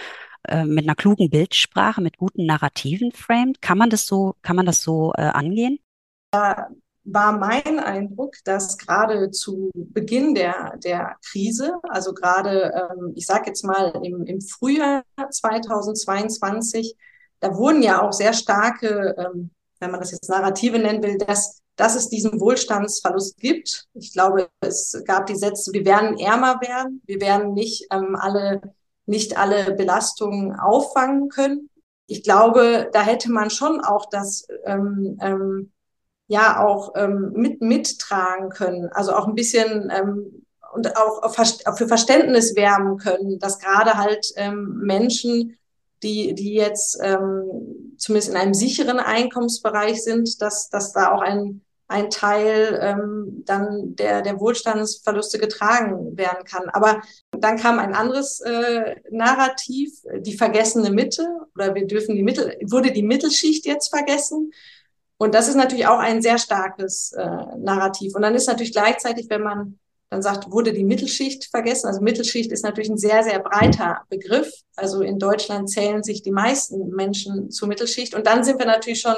äh, 0.49 0.65
mit 0.65 0.85
einer 0.85 0.95
klugen 0.95 1.31
Bildsprache, 1.31 2.01
mit 2.01 2.17
guten 2.17 2.47
Narrativen 2.47 3.13
framet? 3.13 3.63
Kann 3.63 3.79
man 3.79 3.91
das 3.91 4.07
so, 4.07 4.35
kann 4.43 4.57
man 4.57 4.67
das 4.67 4.83
so 4.83 5.13
äh, 5.17 5.23
angehen? 5.23 5.79
Ja, 6.35 6.69
war 7.05 7.33
mein 7.33 7.81
Eindruck, 7.81 8.37
dass 8.45 8.79
gerade 8.79 9.31
zu 9.31 9.71
Beginn 9.75 10.35
der, 10.35 10.77
der 10.79 11.17
Krise, 11.25 11.75
also 11.83 12.15
gerade, 12.15 12.73
ähm, 12.73 13.13
ich 13.17 13.27
sage 13.27 13.45
jetzt 13.47 13.65
mal 13.65 13.93
im, 14.03 14.25
im 14.25 14.41
Frühjahr 14.41 15.03
2022, 15.31 16.97
da 17.41 17.57
wurden 17.57 17.83
ja 17.83 18.03
auch 18.03 18.13
sehr 18.13 18.33
starke, 18.33 19.17
ähm, 19.19 19.51
wenn 19.81 19.91
man 19.91 20.01
das 20.01 20.13
jetzt 20.13 20.31
Narrative 20.31 20.79
nennen 20.79 21.03
will, 21.03 21.19
dass, 21.19 21.61
dass 21.75 21.97
es 21.97 22.09
diesen 22.09 22.41
Wohlstandsverlust 22.41 23.37
gibt. 23.39 23.87
Ich 23.95 24.13
glaube, 24.13 24.49
es 24.61 25.03
gab 25.05 25.27
die 25.27 25.35
Sätze, 25.35 25.73
wir 25.73 25.85
werden 25.85 26.19
ärmer 26.19 26.61
werden, 26.61 27.03
wir 27.07 27.21
werden 27.21 27.53
nicht 27.53 27.89
ähm, 27.91 28.15
alle, 28.15 28.63
nicht 29.07 29.39
alle 29.39 29.75
Belastungen 29.75 30.59
auffangen 30.59 31.29
können. 31.29 31.69
Ich 32.07 32.23
glaube, 32.23 32.91
da 32.93 33.03
hätte 33.03 33.31
man 33.31 33.51
schon 33.51 33.81
auch 33.81 34.07
das 34.11 34.47
ähm, 34.65 35.19
ähm, 35.21 35.73
ja 36.27 36.65
auch 36.65 36.93
ähm, 36.97 37.33
mit 37.35 37.61
mittragen 37.61 38.51
können. 38.51 38.89
Also 38.93 39.13
auch 39.13 39.27
ein 39.27 39.35
bisschen 39.35 39.91
ähm, 39.91 40.45
und 40.73 40.97
auch 40.97 41.35
für 41.77 41.87
Verständnis 41.87 42.57
wärmen 42.57 42.97
können, 42.97 43.39
dass 43.39 43.59
gerade 43.59 43.99
halt 43.99 44.33
ähm, 44.37 44.79
Menschen, 44.83 45.59
die, 46.03 46.35
die 46.35 46.55
jetzt 46.55 46.99
ähm, 47.03 47.95
zumindest 47.99 48.31
in 48.31 48.37
einem 48.37 48.55
sicheren 48.55 48.99
Einkommensbereich 48.99 50.03
sind, 50.03 50.41
dass, 50.41 50.71
dass 50.71 50.93
da 50.93 51.13
auch 51.13 51.21
ein, 51.21 51.61
ein 51.93 52.11
Teil 52.11 52.79
ähm, 52.81 53.43
dann 53.45 53.95
der, 53.97 54.23
der 54.23 54.41
Wohlstandsverluste 54.41 55.39
getragen 55.39 56.17
werden 56.17 56.45
kann. 56.45 56.69
Aber 56.71 57.03
dann 57.31 57.59
kam 57.59 57.79
ein 57.79 57.95
anderes 57.95 58.41
äh, 58.41 58.97
Narrativ, 59.11 59.93
die 60.19 60.37
vergessene 60.37 60.91
Mitte, 60.91 61.27
oder 61.55 61.75
wir 61.75 61.87
dürfen 61.87 62.17
die 62.17 62.23
Mittel, 62.23 62.57
wurde 62.69 62.93
die 62.93 63.03
Mittelschicht 63.03 63.67
jetzt 63.67 63.89
vergessen? 63.89 64.51
Und 65.19 65.35
das 65.35 65.49
ist 65.49 65.55
natürlich 65.55 65.87
auch 65.87 66.01
ein 66.01 66.21
sehr 66.21 66.39
starkes 66.39 67.13
äh, 67.13 67.27
Narrativ. 67.59 68.15
Und 68.17 68.23
dann 68.23 68.35
ist 68.35 68.49
natürlich 68.49 68.73
gleichzeitig, 68.73 69.27
wenn 69.29 69.43
man 69.43 69.79
dann 70.11 70.21
sagt, 70.21 70.51
wurde 70.51 70.73
die 70.73 70.85
Mittelschicht 70.85 71.47
vergessen. 71.47 71.87
Also 71.87 72.01
Mittelschicht 72.01 72.53
ist 72.53 72.65
natürlich 72.65 72.91
ein 72.91 72.99
sehr, 72.99 73.23
sehr 73.23 73.39
breiter 73.39 74.03
Begriff. 74.11 74.53
Also 74.77 75.01
in 75.01 75.19
Deutschland 75.19 75.71
zählen 75.71 76.03
sich 76.03 76.23
die 76.23 76.33
meisten 76.33 76.91
Menschen 76.91 77.51
zur 77.51 77.69
Mittelschicht. 77.69 78.15
Und 78.15 78.27
dann 78.27 78.45
sind 78.45 78.59
wir 78.59 78.67
natürlich 78.67 79.01
schon 79.01 79.15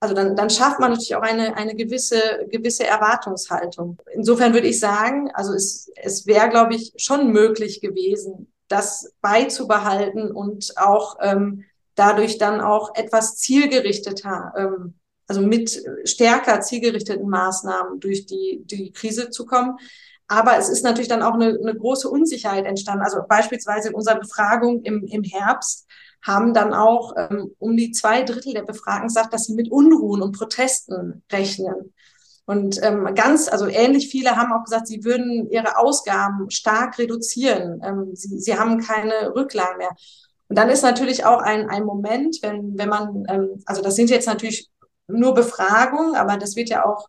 also 0.00 0.14
dann, 0.14 0.36
dann 0.36 0.50
schafft 0.50 0.78
man 0.78 0.90
natürlich 0.90 1.16
auch 1.16 1.22
eine, 1.22 1.56
eine 1.56 1.74
gewisse, 1.74 2.46
gewisse 2.50 2.86
Erwartungshaltung. 2.86 4.00
Insofern 4.12 4.54
würde 4.54 4.68
ich 4.68 4.78
sagen, 4.78 5.30
also 5.34 5.52
es, 5.54 5.90
es 5.96 6.26
wäre, 6.26 6.48
glaube 6.48 6.74
ich, 6.74 6.92
schon 6.96 7.32
möglich 7.32 7.80
gewesen, 7.80 8.52
das 8.68 9.12
beizubehalten 9.20 10.30
und 10.30 10.74
auch 10.76 11.16
ähm, 11.20 11.64
dadurch 11.96 12.38
dann 12.38 12.60
auch 12.60 12.94
etwas 12.94 13.36
zielgerichteter, 13.36 14.52
ähm, 14.56 14.94
also 15.26 15.40
mit 15.40 15.82
stärker 16.04 16.60
zielgerichteten 16.60 17.28
Maßnahmen 17.28 17.98
durch 17.98 18.26
die, 18.26 18.62
die 18.64 18.92
Krise 18.92 19.30
zu 19.30 19.46
kommen. 19.46 19.78
Aber 20.28 20.58
es 20.58 20.68
ist 20.68 20.84
natürlich 20.84 21.08
dann 21.08 21.22
auch 21.22 21.34
eine, 21.34 21.58
eine 21.60 21.74
große 21.74 22.08
Unsicherheit 22.08 22.66
entstanden. 22.66 23.02
Also 23.02 23.18
beispielsweise 23.26 23.88
in 23.88 23.94
unserer 23.94 24.20
Befragung 24.20 24.82
im, 24.82 25.04
im 25.06 25.24
Herbst 25.24 25.86
haben 26.22 26.54
dann 26.54 26.74
auch 26.74 27.14
ähm, 27.16 27.54
um 27.58 27.76
die 27.76 27.92
zwei 27.92 28.22
Drittel 28.22 28.54
der 28.54 28.62
Befragten 28.62 29.08
gesagt, 29.08 29.32
dass 29.32 29.44
sie 29.44 29.54
mit 29.54 29.70
Unruhen 29.70 30.22
und 30.22 30.36
Protesten 30.36 31.22
rechnen. 31.30 31.92
Und 32.44 32.82
ähm, 32.82 33.14
ganz, 33.14 33.48
also 33.48 33.66
ähnlich 33.66 34.08
viele 34.08 34.36
haben 34.36 34.52
auch 34.52 34.64
gesagt, 34.64 34.86
sie 34.86 35.04
würden 35.04 35.50
ihre 35.50 35.76
Ausgaben 35.76 36.50
stark 36.50 36.98
reduzieren. 36.98 37.80
Ähm, 37.84 38.10
sie, 38.14 38.38
sie 38.38 38.58
haben 38.58 38.80
keine 38.80 39.34
Rücklagen 39.34 39.76
mehr. 39.76 39.90
Und 40.48 40.56
dann 40.56 40.70
ist 40.70 40.82
natürlich 40.82 41.26
auch 41.26 41.42
ein, 41.42 41.68
ein 41.68 41.84
Moment, 41.84 42.38
wenn, 42.42 42.78
wenn 42.78 42.88
man, 42.88 43.24
ähm, 43.28 43.62
also 43.66 43.82
das 43.82 43.96
sind 43.96 44.08
jetzt 44.08 44.26
natürlich 44.26 44.70
nur 45.06 45.34
Befragungen, 45.34 46.14
aber 46.16 46.38
das 46.38 46.56
wird 46.56 46.70
ja 46.70 46.86
auch 46.86 47.08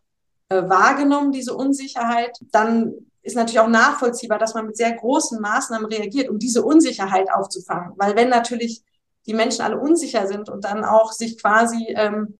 äh, 0.50 0.62
wahrgenommen, 0.68 1.32
diese 1.32 1.54
Unsicherheit, 1.54 2.36
dann 2.52 2.92
ist 3.22 3.36
natürlich 3.36 3.60
auch 3.60 3.68
nachvollziehbar, 3.68 4.38
dass 4.38 4.54
man 4.54 4.66
mit 4.66 4.76
sehr 4.76 4.92
großen 4.92 5.40
Maßnahmen 5.40 5.86
reagiert, 5.86 6.28
um 6.28 6.38
diese 6.38 6.62
Unsicherheit 6.62 7.32
aufzufangen. 7.32 7.92
Weil 7.96 8.16
wenn 8.16 8.28
natürlich 8.28 8.82
die 9.26 9.34
Menschen 9.34 9.62
alle 9.62 9.78
unsicher 9.78 10.26
sind 10.26 10.48
und 10.48 10.64
dann 10.64 10.84
auch 10.84 11.12
sich 11.12 11.40
quasi 11.40 11.86
ähm, 11.96 12.38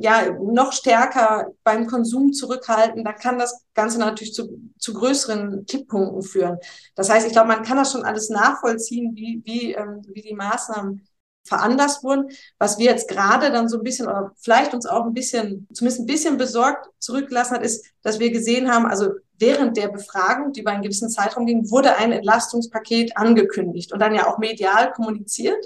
ja 0.00 0.30
noch 0.32 0.72
stärker 0.72 1.48
beim 1.62 1.86
Konsum 1.86 2.32
zurückhalten, 2.32 3.04
da 3.04 3.12
kann 3.12 3.38
das 3.38 3.64
Ganze 3.74 3.98
natürlich 3.98 4.34
zu, 4.34 4.58
zu 4.78 4.94
größeren 4.94 5.64
Kipppunkten 5.66 6.22
führen. 6.22 6.58
Das 6.94 7.10
heißt, 7.10 7.26
ich 7.26 7.32
glaube, 7.32 7.48
man 7.48 7.62
kann 7.62 7.76
das 7.76 7.92
schon 7.92 8.04
alles 8.04 8.28
nachvollziehen, 8.28 9.12
wie, 9.14 9.42
wie, 9.44 9.72
ähm, 9.72 10.02
wie 10.12 10.22
die 10.22 10.34
Maßnahmen 10.34 11.06
veranlasst 11.46 12.02
wurden. 12.02 12.30
Was 12.58 12.78
wir 12.78 12.86
jetzt 12.86 13.08
gerade 13.08 13.50
dann 13.50 13.68
so 13.68 13.78
ein 13.78 13.82
bisschen 13.82 14.06
oder 14.06 14.32
vielleicht 14.38 14.74
uns 14.74 14.86
auch 14.86 15.04
ein 15.04 15.14
bisschen, 15.14 15.68
zumindest 15.72 16.00
ein 16.00 16.06
bisschen 16.06 16.36
besorgt 16.38 16.88
zurückgelassen 16.98 17.54
hat, 17.54 17.62
ist, 17.62 17.86
dass 18.02 18.18
wir 18.18 18.30
gesehen 18.30 18.72
haben, 18.72 18.86
also 18.86 19.10
während 19.38 19.76
der 19.76 19.88
Befragung, 19.88 20.52
die 20.52 20.60
über 20.60 20.70
einen 20.70 20.82
gewissen 20.82 21.10
Zeitraum 21.10 21.44
ging, 21.46 21.70
wurde 21.70 21.96
ein 21.96 22.12
Entlastungspaket 22.12 23.16
angekündigt 23.16 23.92
und 23.92 23.98
dann 23.98 24.14
ja 24.14 24.26
auch 24.26 24.38
medial 24.38 24.92
kommuniziert 24.92 25.64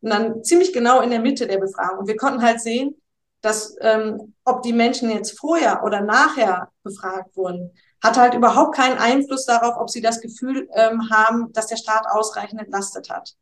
und 0.00 0.10
dann 0.10 0.44
ziemlich 0.44 0.72
genau 0.72 1.00
in 1.00 1.10
der 1.10 1.20
Mitte 1.20 1.46
der 1.46 1.58
Befragung. 1.58 2.00
Und 2.00 2.08
wir 2.08 2.16
konnten 2.16 2.42
halt 2.42 2.60
sehen, 2.60 2.94
dass 3.40 3.76
ähm, 3.80 4.34
ob 4.44 4.62
die 4.62 4.72
Menschen 4.72 5.10
jetzt 5.10 5.38
vorher 5.38 5.84
oder 5.84 6.00
nachher 6.00 6.70
befragt 6.82 7.36
wurden, 7.36 7.72
hat 8.02 8.16
halt 8.16 8.34
überhaupt 8.34 8.76
keinen 8.76 8.98
Einfluss 8.98 9.44
darauf, 9.44 9.76
ob 9.76 9.90
sie 9.90 10.00
das 10.00 10.20
Gefühl 10.20 10.68
ähm, 10.74 11.10
haben, 11.10 11.52
dass 11.52 11.66
der 11.66 11.76
Staat 11.76 12.06
ausreichend 12.06 12.60
entlastet 12.60 13.10
hat. 13.10 13.34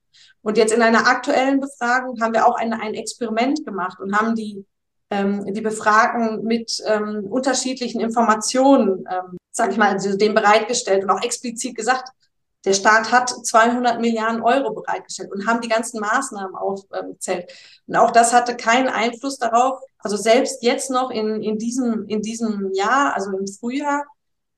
Und 0.42 0.56
jetzt 0.56 0.72
in 0.72 0.82
einer 0.82 1.06
aktuellen 1.06 1.60
Befragung 1.60 2.20
haben 2.20 2.32
wir 2.32 2.46
auch 2.46 2.56
eine, 2.56 2.80
ein 2.80 2.94
Experiment 2.94 3.64
gemacht 3.64 3.98
und 4.00 4.18
haben 4.18 4.34
die, 4.34 4.64
ähm, 5.10 5.44
die 5.52 5.60
Befragten 5.60 6.42
mit 6.44 6.82
ähm, 6.86 7.26
unterschiedlichen 7.28 8.00
Informationen, 8.00 9.04
ähm, 9.10 9.36
sage 9.50 9.72
ich 9.72 9.78
mal, 9.78 9.92
also 9.92 10.16
dem 10.16 10.34
bereitgestellt 10.34 11.04
und 11.04 11.10
auch 11.10 11.22
explizit 11.22 11.74
gesagt, 11.74 12.10
der 12.64 12.72
Staat 12.72 13.12
hat 13.12 13.30
200 13.30 14.00
Milliarden 14.00 14.42
Euro 14.42 14.72
bereitgestellt 14.72 15.30
und 15.32 15.46
haben 15.46 15.60
die 15.60 15.68
ganzen 15.68 16.00
Maßnahmen 16.00 16.56
aufgezählt. 16.56 17.52
Und 17.86 17.96
auch 17.96 18.10
das 18.10 18.32
hatte 18.32 18.56
keinen 18.56 18.88
Einfluss 18.88 19.38
darauf. 19.38 19.80
Also 19.98 20.16
selbst 20.16 20.62
jetzt 20.62 20.90
noch 20.90 21.10
in, 21.10 21.42
in, 21.42 21.58
diesem, 21.58 22.06
in 22.08 22.22
diesem 22.22 22.72
Jahr, 22.72 23.14
also 23.14 23.30
im 23.30 23.46
Frühjahr, 23.46 24.04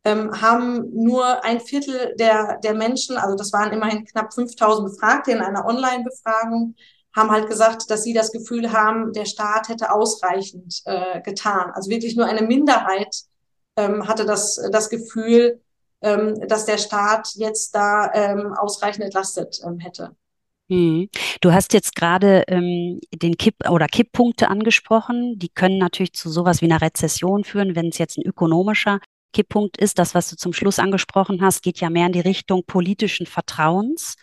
ähm, 0.05 0.41
haben 0.41 0.89
nur 0.95 1.45
ein 1.45 1.61
Viertel 1.61 2.15
der, 2.19 2.59
der 2.63 2.75
Menschen, 2.75 3.19
also 3.19 3.37
das 3.37 3.53
waren 3.53 3.73
immerhin 3.73 4.05
knapp 4.07 4.33
5000 4.33 4.91
Befragte 4.91 5.33
in 5.33 5.41
einer 5.41 5.67
Online-Befragung, 5.67 6.75
haben 7.15 7.31
halt 7.31 7.49
gesagt, 7.49 7.91
dass 7.91 8.05
sie 8.05 8.15
das 8.15 8.33
Gefühl 8.33 8.73
haben, 8.73 9.13
der 9.13 9.25
Staat 9.25 9.69
hätte 9.69 9.93
ausreichend 9.93 10.83
äh, 10.85 11.21
getan. 11.23 11.73
Also 11.75 11.91
wirklich 11.91 12.17
nur 12.17 12.27
eine 12.27 12.43
Minderheit 12.43 13.15
ähm, 13.77 14.07
hatte 14.07 14.25
das, 14.25 14.61
das 14.71 14.89
Gefühl, 14.89 15.61
ähm, 16.03 16.35
dass 16.49 16.65
der 16.65 16.79
Staat 16.79 17.31
jetzt 17.35 17.75
da 17.75 18.11
ähm, 18.15 18.55
ausreichend 18.55 19.05
entlastet 19.05 19.61
ähm, 19.65 19.79
hätte. 19.79 20.15
Hm. 20.71 21.09
Du 21.41 21.53
hast 21.53 21.73
jetzt 21.73 21.97
gerade 21.97 22.45
ähm, 22.47 23.01
den 23.15 23.37
Kipp 23.37 23.55
oder 23.69 23.87
Kipppunkte 23.87 24.49
angesprochen. 24.49 25.39
Die 25.39 25.49
können 25.49 25.79
natürlich 25.79 26.13
zu 26.13 26.29
sowas 26.29 26.61
wie 26.61 26.67
einer 26.67 26.83
Rezession 26.83 27.45
führen, 27.45 27.75
wenn 27.75 27.89
es 27.89 27.99
jetzt 27.99 28.19
ein 28.19 28.27
ökonomischer 28.27 29.01
Kipppunkt 29.33 29.79
ist. 29.79 29.99
Das, 29.99 30.15
was 30.15 30.29
du 30.29 30.37
zum 30.37 30.53
Schluss 30.53 30.79
angesprochen 30.79 31.41
hast, 31.41 31.63
geht 31.63 31.81
ja 31.81 31.89
mehr 31.89 32.07
in 32.07 32.13
die 32.13 32.21
Richtung 32.21 32.65
politischen 32.67 33.27
Vertrauens. 33.27 34.17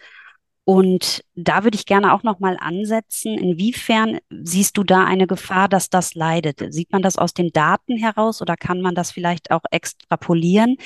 Und 0.66 1.24
da 1.36 1.64
würde 1.64 1.76
ich 1.78 1.86
gerne 1.86 2.12
auch 2.12 2.24
noch 2.24 2.40
mal 2.40 2.58
ansetzen. 2.60 3.38
Inwiefern 3.38 4.18
siehst 4.32 4.78
du 4.78 4.84
da 4.84 5.06
eine 5.06 5.28
Gefahr, 5.28 5.70
dass 5.70 5.92
das 5.92 6.16
leidet? 6.16 6.74
Sieht 6.74 6.92
man 6.92 7.04
das 7.04 7.18
aus 7.18 7.36
den 7.36 7.52
Daten 7.52 7.98
heraus 7.98 8.42
oder 8.42 8.58
kann 8.58 8.82
man 8.82 8.96
das 8.96 9.12
vielleicht 9.12 9.52
auch 9.52 9.62
extrapolieren? 9.70 10.78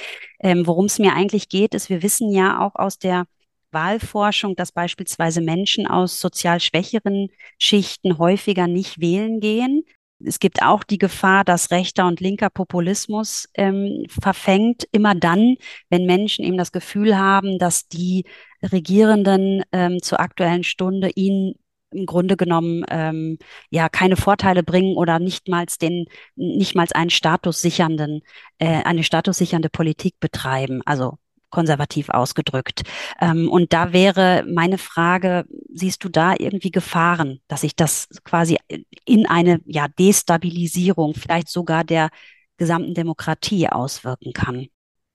Ähm, 0.42 0.68
Worum 0.68 0.86
es 0.86 1.00
mir 1.00 1.14
eigentlich 1.14 1.48
geht, 1.48 1.74
ist, 1.74 1.90
wir 1.90 2.04
wissen 2.04 2.30
ja 2.30 2.60
auch 2.60 2.76
aus 2.76 3.00
der 3.00 3.26
Wahlforschung, 3.72 4.56
dass 4.56 4.74
beispielsweise 4.74 5.40
Menschen 5.42 5.88
aus 5.88 6.20
sozial 6.20 6.60
schwächeren 6.60 7.30
Schichten 7.58 8.18
häufiger 8.18 8.68
nicht 8.68 9.00
wählen 9.00 9.40
gehen. 9.40 9.86
Es 10.24 10.40
gibt 10.40 10.62
auch 10.62 10.84
die 10.84 10.98
Gefahr, 10.98 11.44
dass 11.46 11.72
rechter 11.72 12.06
und 12.08 12.20
linker 12.20 12.50
Populismus 12.50 13.48
ähm, 13.54 14.06
verfängt, 14.10 14.88
immer 14.92 15.16
dann, 15.16 15.56
wenn 15.90 16.06
Menschen 16.06 16.44
eben 16.44 16.58
das 16.58 16.72
Gefühl 16.72 17.18
haben, 17.18 17.58
dass 17.58 17.88
die 17.88 18.26
Regierenden 18.62 19.64
ähm, 19.72 20.02
zur 20.02 20.20
aktuellen 20.20 20.64
Stunde 20.64 21.12
ihnen 21.16 21.56
im 21.92 22.06
Grunde 22.06 22.38
genommen 22.38 22.86
ähm, 22.90 23.40
ja 23.70 23.90
keine 23.90 24.16
Vorteile 24.16 24.64
bringen 24.64 24.96
oder 24.96 25.20
nicht 25.20 25.48
mal 25.48 25.66
den 25.82 26.06
nicht 26.36 26.76
mal 26.76 26.88
einen 26.94 27.10
statussichernden 27.10 28.22
äh, 28.60 28.84
eine 28.84 29.04
statussichernde 29.04 29.70
Politik 29.70 30.20
betreiben. 30.20 30.82
Also 30.86 31.18
konservativ 31.50 32.10
ausgedrückt. 32.10 32.84
Ähm, 33.20 33.50
und 33.50 33.74
da 33.74 33.94
wäre 33.94 34.46
meine 34.48 34.78
Frage, 34.78 35.46
siehst 35.74 36.04
du 36.04 36.10
da 36.10 36.34
irgendwie 36.38 36.72
Gefahren, 36.72 37.40
dass 37.48 37.62
sich 37.62 37.76
das 37.76 38.08
quasi 38.24 38.58
in 39.06 39.26
eine 39.26 39.62
ja, 39.66 39.88
Destabilisierung 39.88 41.14
vielleicht 41.14 41.50
sogar 41.50 41.84
der 41.84 42.10
gesamten 42.58 42.94
Demokratie 42.94 43.68
auswirken 43.70 44.34
kann? 44.34 44.68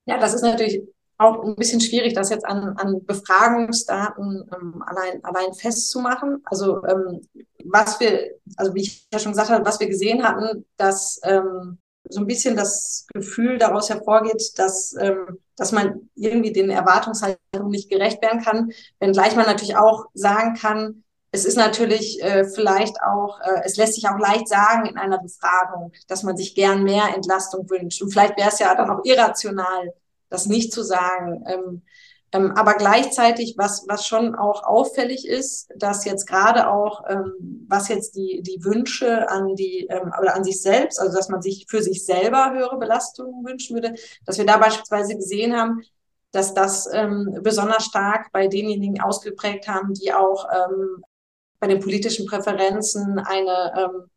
Ja, 0.06 0.18
das 0.18 0.34
ist 0.34 0.42
natürlich 0.42 0.82
auch 1.16 1.44
ein 1.44 1.56
bisschen 1.56 1.80
schwierig, 1.80 2.14
das 2.14 2.30
jetzt 2.30 2.44
an, 2.44 2.76
an 2.76 3.04
Befragungsdaten 3.06 4.50
ähm, 4.52 4.82
allein, 4.84 5.24
allein 5.24 5.54
festzumachen. 5.54 6.42
Also 6.44 6.84
ähm, 6.86 7.20
was 7.64 8.00
wir, 8.00 8.32
also 8.56 8.74
wie 8.74 8.82
ich 8.82 9.06
ja 9.12 9.18
schon 9.18 9.32
gesagt 9.32 9.50
habe, 9.50 9.64
was 9.64 9.78
wir 9.78 9.88
gesehen 9.88 10.24
hatten, 10.24 10.64
dass 10.76 11.20
ähm, 11.22 11.78
so 12.14 12.20
ein 12.20 12.26
bisschen 12.26 12.56
das 12.56 13.06
Gefühl 13.12 13.58
daraus 13.58 13.90
hervorgeht, 13.90 14.52
dass, 14.56 14.94
ähm, 14.98 15.38
dass 15.56 15.72
man 15.72 16.08
irgendwie 16.14 16.52
den 16.52 16.70
Erwartungshaltungen 16.70 17.70
nicht 17.70 17.90
gerecht 17.90 18.22
werden 18.22 18.42
kann, 18.42 18.70
wenngleich 19.00 19.36
man 19.36 19.46
natürlich 19.46 19.76
auch 19.76 20.06
sagen 20.14 20.54
kann, 20.54 21.04
es 21.32 21.44
ist 21.44 21.56
natürlich 21.56 22.22
äh, 22.22 22.44
vielleicht 22.44 23.02
auch, 23.02 23.40
äh, 23.40 23.62
es 23.64 23.76
lässt 23.76 23.94
sich 23.94 24.08
auch 24.08 24.18
leicht 24.20 24.46
sagen 24.46 24.86
in 24.86 24.96
einer 24.96 25.18
Befragung, 25.18 25.92
dass 26.06 26.22
man 26.22 26.36
sich 26.36 26.54
gern 26.54 26.84
mehr 26.84 27.12
Entlastung 27.12 27.68
wünscht. 27.68 28.00
Und 28.02 28.12
vielleicht 28.12 28.38
wäre 28.38 28.50
es 28.50 28.60
ja 28.60 28.72
dann 28.76 28.88
auch 28.88 29.04
irrational, 29.04 29.92
das 30.30 30.46
nicht 30.46 30.72
zu 30.72 30.84
sagen. 30.84 31.44
Ähm, 31.48 31.82
ähm, 32.34 32.50
aber 32.56 32.74
gleichzeitig, 32.74 33.54
was, 33.56 33.86
was 33.86 34.08
schon 34.08 34.34
auch 34.34 34.64
auffällig 34.64 35.24
ist, 35.28 35.72
dass 35.76 36.04
jetzt 36.04 36.26
gerade 36.26 36.68
auch, 36.68 37.04
ähm, 37.08 37.32
was 37.68 37.86
jetzt 37.86 38.16
die, 38.16 38.42
die 38.42 38.64
Wünsche 38.64 39.30
an 39.30 39.54
die, 39.54 39.86
ähm, 39.88 40.12
oder 40.20 40.34
an 40.34 40.42
sich 40.42 40.60
selbst, 40.60 40.98
also 40.98 41.16
dass 41.16 41.28
man 41.28 41.42
sich 41.42 41.66
für 41.68 41.80
sich 41.80 42.04
selber 42.04 42.52
höhere 42.52 42.76
Belastungen 42.76 43.44
wünschen 43.44 43.74
würde, 43.76 43.94
dass 44.26 44.36
wir 44.36 44.46
da 44.46 44.56
beispielsweise 44.56 45.14
gesehen 45.14 45.56
haben, 45.56 45.82
dass 46.32 46.54
das 46.54 46.92
ähm, 46.92 47.38
besonders 47.42 47.84
stark 47.84 48.32
bei 48.32 48.48
denjenigen 48.48 49.00
ausgeprägt 49.00 49.68
haben, 49.68 49.94
die 49.94 50.12
auch 50.12 50.48
ähm, 50.52 51.04
bei 51.60 51.68
den 51.68 51.78
politischen 51.78 52.26
Präferenzen 52.26 53.20
eine, 53.20 53.74
ähm, 53.78 54.10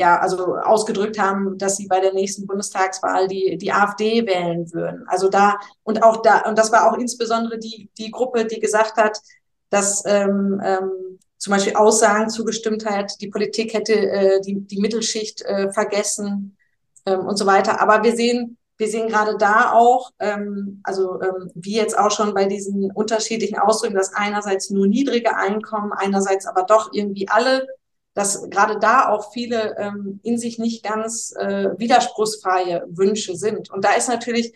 ja, 0.00 0.18
also 0.18 0.56
ausgedrückt 0.56 1.18
haben, 1.18 1.58
dass 1.58 1.76
sie 1.76 1.86
bei 1.86 2.00
der 2.00 2.14
nächsten 2.14 2.46
Bundestagswahl 2.46 3.28
die, 3.28 3.58
die 3.58 3.70
AfD 3.70 4.26
wählen 4.26 4.72
würden. 4.72 5.04
Also 5.06 5.28
da, 5.28 5.58
und 5.82 6.02
auch 6.02 6.22
da, 6.22 6.48
und 6.48 6.56
das 6.56 6.72
war 6.72 6.90
auch 6.90 6.96
insbesondere 6.96 7.58
die, 7.58 7.90
die 7.98 8.10
Gruppe, 8.10 8.46
die 8.46 8.60
gesagt 8.60 8.96
hat, 8.96 9.20
dass 9.68 10.02
ähm, 10.06 10.58
ähm, 10.64 11.18
zum 11.36 11.50
Beispiel 11.50 11.74
Aussagen 11.74 12.30
zugestimmt 12.30 12.86
hat, 12.86 13.20
die 13.20 13.28
Politik 13.28 13.74
hätte 13.74 13.92
äh, 13.92 14.40
die, 14.40 14.60
die 14.60 14.80
Mittelschicht 14.80 15.42
äh, 15.42 15.70
vergessen 15.70 16.56
ähm, 17.04 17.26
und 17.26 17.36
so 17.36 17.44
weiter. 17.44 17.82
Aber 17.82 18.02
wir 18.02 18.16
sehen, 18.16 18.56
wir 18.78 18.88
sehen 18.88 19.08
gerade 19.08 19.36
da 19.36 19.72
auch, 19.72 20.12
ähm, 20.18 20.80
also 20.82 21.20
ähm, 21.20 21.50
wie 21.54 21.76
jetzt 21.76 21.98
auch 21.98 22.10
schon 22.10 22.32
bei 22.32 22.46
diesen 22.46 22.90
unterschiedlichen 22.90 23.58
Ausdrücken, 23.58 23.96
dass 23.96 24.14
einerseits 24.14 24.70
nur 24.70 24.86
niedrige 24.86 25.36
Einkommen, 25.36 25.92
einerseits 25.92 26.46
aber 26.46 26.62
doch 26.62 26.88
irgendwie 26.94 27.28
alle, 27.28 27.66
dass 28.14 28.48
gerade 28.50 28.78
da 28.78 29.08
auch 29.08 29.32
viele 29.32 29.76
ähm, 29.78 30.20
in 30.22 30.36
sich 30.38 30.58
nicht 30.58 30.84
ganz 30.84 31.32
äh, 31.36 31.78
widerspruchsfreie 31.78 32.84
Wünsche 32.88 33.36
sind. 33.36 33.70
Und 33.70 33.84
da 33.84 33.92
ist 33.92 34.08
natürlich, 34.08 34.52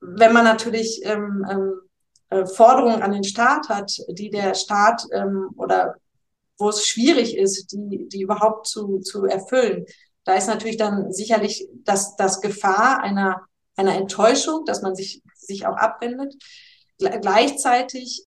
wenn 0.00 0.32
man 0.32 0.44
natürlich 0.44 1.02
ähm, 1.04 1.46
ähm, 1.50 1.80
äh, 2.30 2.46
Forderungen 2.46 3.02
an 3.02 3.12
den 3.12 3.24
Staat 3.24 3.68
hat, 3.68 3.92
die 4.08 4.30
der 4.30 4.54
Staat 4.54 5.04
ähm, 5.12 5.50
oder 5.56 5.94
wo 6.58 6.68
es 6.70 6.86
schwierig 6.86 7.36
ist, 7.36 7.72
die, 7.72 8.08
die 8.08 8.22
überhaupt 8.22 8.66
zu, 8.66 8.98
zu 8.98 9.24
erfüllen, 9.26 9.86
da 10.24 10.34
ist 10.34 10.48
natürlich 10.48 10.76
dann 10.76 11.12
sicherlich 11.12 11.68
das, 11.84 12.16
das 12.16 12.40
Gefahr 12.40 13.00
einer, 13.00 13.46
einer 13.76 13.94
Enttäuschung, 13.94 14.64
dass 14.66 14.82
man 14.82 14.94
sich, 14.94 15.22
sich 15.34 15.66
auch 15.66 15.76
abwendet. 15.76 16.34
Gleichzeitig 16.98 18.26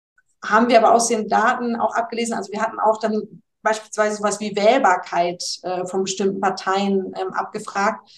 haben 0.43 0.67
wir 0.67 0.79
aber 0.79 0.93
aus 0.93 1.07
den 1.07 1.29
Daten 1.29 1.75
auch 1.75 1.95
abgelesen, 1.95 2.33
also 2.33 2.51
wir 2.51 2.61
hatten 2.61 2.79
auch 2.79 2.99
dann 2.99 3.43
beispielsweise 3.65 4.15
sowas 4.15 4.39
wie 4.39 4.55
Wählbarkeit 4.55 5.43
äh, 5.63 5.85
von 5.85 6.03
bestimmten 6.03 6.39
Parteien 6.39 7.13
ähm, 7.19 7.33
abgefragt 7.33 8.09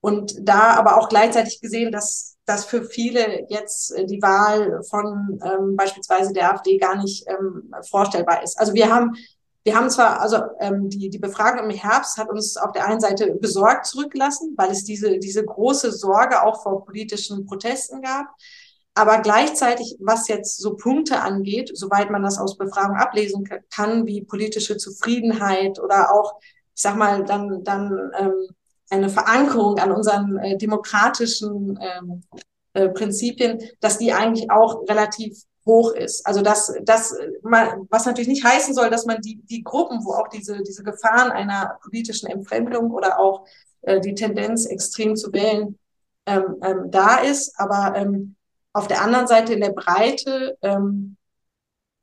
und 0.00 0.34
da 0.40 0.74
aber 0.74 0.98
auch 0.98 1.08
gleichzeitig 1.08 1.60
gesehen, 1.60 1.90
dass, 1.90 2.36
dass 2.44 2.64
für 2.64 2.84
viele 2.84 3.46
jetzt 3.48 3.90
äh, 3.96 4.06
die 4.06 4.22
Wahl 4.22 4.82
von 4.88 5.40
ähm, 5.42 5.76
beispielsweise 5.76 6.32
der 6.32 6.52
AfD 6.52 6.78
gar 6.78 6.96
nicht 6.96 7.26
ähm, 7.28 7.74
vorstellbar 7.90 8.44
ist. 8.44 8.58
Also 8.60 8.74
wir 8.74 8.94
haben 8.94 9.16
wir 9.64 9.76
haben 9.76 9.90
zwar, 9.90 10.20
also 10.20 10.38
ähm, 10.58 10.88
die, 10.88 11.08
die 11.08 11.18
Befragung 11.18 11.70
im 11.70 11.76
Herbst 11.76 12.18
hat 12.18 12.28
uns 12.28 12.56
auf 12.56 12.72
der 12.72 12.86
einen 12.86 13.00
Seite 13.00 13.34
besorgt 13.34 13.86
zurückgelassen, 13.86 14.54
weil 14.56 14.72
es 14.72 14.84
diese, 14.84 15.18
diese 15.18 15.44
große 15.44 15.92
Sorge 15.92 16.42
auch 16.42 16.62
vor 16.62 16.84
politischen 16.84 17.46
Protesten 17.46 18.02
gab. 18.02 18.26
Aber 18.94 19.20
gleichzeitig, 19.20 19.96
was 20.00 20.28
jetzt 20.28 20.58
so 20.58 20.74
Punkte 20.74 21.20
angeht, 21.20 21.70
soweit 21.74 22.10
man 22.10 22.22
das 22.22 22.38
aus 22.38 22.58
Befragung 22.58 22.96
ablesen 22.96 23.48
kann, 23.70 24.06
wie 24.06 24.24
politische 24.24 24.76
Zufriedenheit 24.76 25.78
oder 25.78 26.12
auch, 26.12 26.34
ich 26.74 26.82
sag 26.82 26.96
mal, 26.96 27.24
dann, 27.24 27.64
dann 27.64 28.12
ähm, 28.18 28.48
eine 28.90 29.08
Verankerung 29.08 29.78
an 29.78 29.92
unseren 29.92 30.36
äh, 30.38 30.58
demokratischen 30.58 31.78
ähm, 31.80 32.22
äh, 32.74 32.90
Prinzipien, 32.90 33.58
dass 33.80 33.96
die 33.96 34.12
eigentlich 34.12 34.50
auch 34.50 34.86
relativ 34.86 35.42
hoch 35.64 35.92
ist. 35.92 36.26
Also 36.26 36.42
das, 36.42 36.74
das, 36.82 37.14
was 37.42 38.04
natürlich 38.04 38.28
nicht 38.28 38.44
heißen 38.44 38.74
soll, 38.74 38.90
dass 38.90 39.06
man 39.06 39.20
die, 39.20 39.40
die 39.44 39.62
Gruppen, 39.62 40.04
wo 40.04 40.12
auch 40.12 40.28
diese, 40.28 40.62
diese 40.62 40.82
Gefahren 40.82 41.30
einer 41.30 41.78
politischen 41.82 42.28
Entfremdung 42.28 42.90
oder 42.90 43.18
auch 43.18 43.46
äh, 43.82 44.00
die 44.00 44.14
Tendenz, 44.14 44.66
extrem 44.66 45.16
zu 45.16 45.32
wählen, 45.32 45.78
ähm, 46.26 46.56
ähm, 46.62 46.90
da 46.90 47.16
ist. 47.16 47.58
Aber 47.58 47.94
ähm, 47.96 48.36
auf 48.72 48.88
der 48.88 49.02
anderen 49.02 49.26
Seite 49.26 49.52
in 49.52 49.60
der 49.60 49.72
Breite 49.72 50.56
ähm, 50.62 51.16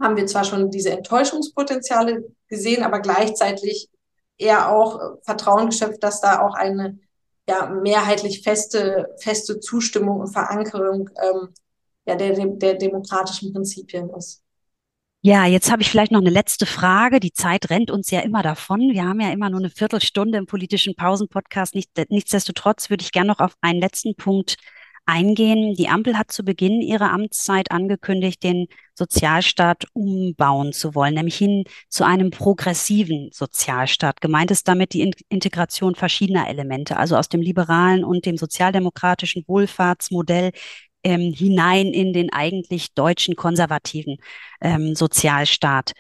haben 0.02 0.16
wir 0.16 0.28
zwar 0.28 0.46
schon 0.46 0.72
diese 0.72 0.92
Enttäuschungspotenziale 0.92 2.24
gesehen, 2.48 2.84
aber 2.84 3.00
gleichzeitig 3.00 3.90
eher 4.38 4.72
auch 4.72 5.18
Vertrauen 5.24 5.70
geschöpft, 5.70 6.04
dass 6.04 6.22
da 6.22 6.42
auch 6.42 6.56
eine 6.56 7.00
ja, 7.48 7.68
mehrheitlich 7.70 8.44
feste, 8.44 9.08
feste 9.20 9.60
Zustimmung 9.60 10.20
und 10.20 10.32
Verankerung 10.32 11.10
ähm, 11.22 11.50
ja, 12.06 12.16
der, 12.16 12.34
der 12.34 12.76
demokratischen 12.76 13.52
Prinzipien 13.52 14.10
ist. 14.12 14.44
Ja, 15.22 15.46
jetzt 15.46 15.70
habe 15.70 15.82
ich 15.82 15.90
vielleicht 15.90 16.14
noch 16.14 16.22
eine 16.22 16.30
letzte 16.30 16.66
Frage. 16.66 17.20
Die 17.20 17.34
Zeit 17.34 17.70
rennt 17.70 17.92
uns 17.92 18.10
ja 18.10 18.22
immer 18.22 18.42
davon. 18.42 18.80
Wir 18.94 19.04
haben 19.04 19.20
ja 19.20 19.32
immer 19.32 19.50
nur 19.50 19.60
eine 19.60 19.70
Viertelstunde 19.70 20.38
im 20.38 20.46
politischen 20.46 20.96
Pausenpodcast. 20.96 21.76
Nicht, 21.76 21.90
nichtsdestotrotz 22.10 22.90
würde 22.90 23.04
ich 23.04 23.12
gerne 23.12 23.28
noch 23.28 23.40
auf 23.40 23.54
einen 23.60 23.82
letzten 23.82 24.16
Punkt 24.16 24.56
eingehen. 25.10 25.74
Die 25.74 25.90
Ampel 25.90 26.18
hat 26.18 26.32
zu 26.32 26.44
Beginn 26.44 26.82
ihrer 26.82 27.12
Amtszeit 27.12 27.72
angekündigt, 27.72 28.44
den 28.44 28.68
Sozialstaat 28.94 29.86
umbauen 29.94 30.72
zu 30.72 30.94
wollen, 30.94 31.16
nämlich 31.16 31.38
hin 31.38 31.64
zu 31.90 32.06
einem 32.06 32.32
progressiven 32.32 33.30
Sozialstaat. 33.34 34.22
Gemeint 34.22 34.52
ist 34.52 34.68
damit 34.68 34.94
die 34.94 35.14
Integration 35.30 35.96
verschiedener 35.96 36.48
Elemente, 36.48 36.98
also 36.98 37.18
aus 37.18 37.30
dem 37.30 37.42
liberalen 37.42 38.04
und 38.04 38.26
dem 38.26 38.38
sozialdemokratischen 38.38 39.44
Wohlfahrtsmodell 39.48 40.52
ähm, 41.04 41.34
hinein 41.34 41.88
in 41.88 42.14
den 42.14 42.32
eigentlich 42.32 42.94
deutschen 42.94 43.36
konservativen 43.36 44.18
ähm, 44.62 44.96
Sozialstaat. 44.96 45.94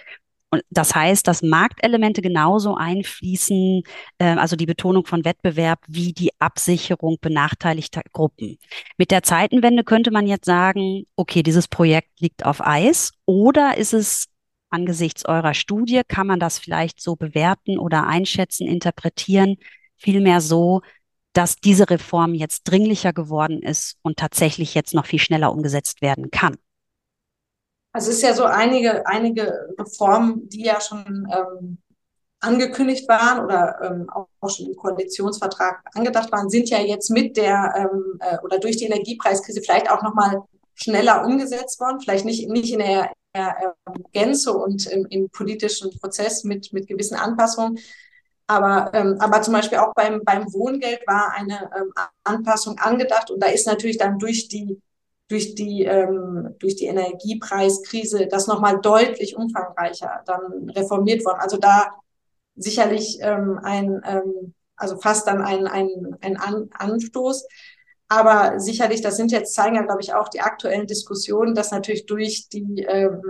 Und 0.51 0.63
das 0.71 0.95
heißt, 0.95 1.27
dass 1.27 1.43
Marktelemente 1.43 2.21
genauso 2.21 2.75
einfließen, 2.75 3.83
äh, 4.17 4.25
also 4.25 4.55
die 4.55 4.65
Betonung 4.65 5.05
von 5.05 5.23
Wettbewerb 5.23 5.79
wie 5.87 6.11
die 6.11 6.31
Absicherung 6.39 7.17
benachteiligter 7.21 8.01
Gruppen. 8.11 8.57
Mit 8.97 9.11
der 9.11 9.21
Zeitenwende 9.23 9.83
könnte 9.83 10.11
man 10.11 10.25
jetzt 10.25 10.45
sagen, 10.45 11.03
okay, 11.15 11.43
dieses 11.43 11.67
Projekt 11.67 12.19
liegt 12.19 12.45
auf 12.45 12.65
Eis 12.65 13.11
oder 13.25 13.77
ist 13.77 13.93
es 13.93 14.27
angesichts 14.71 15.25
eurer 15.25 15.53
Studie, 15.53 16.01
kann 16.07 16.27
man 16.27 16.39
das 16.39 16.59
vielleicht 16.59 17.01
so 17.01 17.15
bewerten 17.15 17.77
oder 17.77 18.07
einschätzen, 18.07 18.67
interpretieren, 18.67 19.57
vielmehr 19.97 20.41
so, 20.41 20.81
dass 21.33 21.57
diese 21.57 21.89
Reform 21.89 22.33
jetzt 22.33 22.63
dringlicher 22.63 23.13
geworden 23.13 23.61
ist 23.61 23.97
und 24.01 24.17
tatsächlich 24.17 24.73
jetzt 24.73 24.93
noch 24.93 25.05
viel 25.05 25.19
schneller 25.19 25.51
umgesetzt 25.51 26.01
werden 26.01 26.31
kann? 26.31 26.57
Also 27.91 28.11
es 28.11 28.17
ist 28.17 28.23
ja 28.23 28.33
so 28.33 28.45
einige, 28.45 29.05
einige 29.07 29.69
Reformen, 29.79 30.47
die 30.49 30.63
ja 30.63 30.79
schon 30.79 31.27
ähm, 31.31 31.77
angekündigt 32.39 33.09
waren 33.09 33.43
oder 33.43 33.79
ähm, 33.83 34.09
auch 34.09 34.49
schon 34.49 34.67
im 34.67 34.75
Koalitionsvertrag 34.75 35.81
angedacht 35.93 36.31
waren, 36.31 36.49
sind 36.49 36.69
ja 36.69 36.79
jetzt 36.79 37.09
mit 37.09 37.35
der 37.35 37.73
ähm, 37.75 38.19
äh, 38.19 38.37
oder 38.43 38.59
durch 38.59 38.77
die 38.77 38.85
Energiepreiskrise 38.85 39.61
vielleicht 39.61 39.89
auch 39.91 40.03
nochmal 40.03 40.43
schneller 40.75 41.25
umgesetzt 41.25 41.79
worden, 41.79 41.99
vielleicht 41.99 42.25
nicht, 42.25 42.47
nicht 42.49 42.71
in 42.71 42.79
der, 42.79 43.11
der 43.35 43.57
äh, 43.59 43.99
Gänze 44.13 44.53
und 44.53 44.85
im, 44.87 45.05
im 45.07 45.29
politischen 45.29 45.91
Prozess 45.99 46.43
mit, 46.43 46.71
mit 46.71 46.87
gewissen 46.87 47.15
Anpassungen, 47.15 47.79
aber, 48.49 48.89
ähm, 48.95 49.15
aber 49.19 49.43
zum 49.43 49.53
Beispiel 49.53 49.77
auch 49.77 49.93
beim, 49.93 50.23
beim 50.23 50.51
Wohngeld 50.51 51.05
war 51.05 51.33
eine 51.35 51.69
ähm, 51.77 51.93
Anpassung 52.23 52.79
angedacht. 52.79 53.29
Und 53.29 53.43
da 53.43 53.47
ist 53.47 53.67
natürlich 53.67 53.99
dann 53.99 54.17
durch 54.17 54.47
die, 54.47 54.81
durch 55.29 55.55
die, 55.55 55.85
ähm, 55.85 56.55
durch 56.59 56.75
die 56.75 56.87
Energiepreiskrise 56.87 58.27
das 58.27 58.47
nochmal 58.47 58.81
deutlich 58.81 59.37
umfangreicher 59.37 60.23
dann 60.25 60.69
reformiert 60.71 61.23
worden. 61.23 61.39
Also 61.39 61.57
da 61.57 61.93
sicherlich 62.55 63.19
ähm, 63.21 63.59
ein, 63.63 64.01
ähm, 64.05 64.53
also 64.75 64.97
fast 64.97 65.27
dann 65.27 65.41
ein, 65.41 65.67
ein, 65.67 66.17
ein 66.21 66.37
An 66.37 66.69
Anstoß. 66.73 67.47
Aber 68.07 68.59
sicherlich, 68.59 69.01
das 69.01 69.17
sind 69.17 69.31
jetzt, 69.31 69.53
zeigen 69.53 69.75
ja, 69.75 69.83
glaube 69.83 70.01
ich, 70.01 70.15
auch 70.15 70.29
die 70.29 70.41
aktuellen 70.41 70.87
Diskussionen, 70.87 71.53
dass 71.53 71.71
natürlich 71.71 72.07
durch 72.07 72.49
die 72.49 72.83
ähm, 72.87 73.21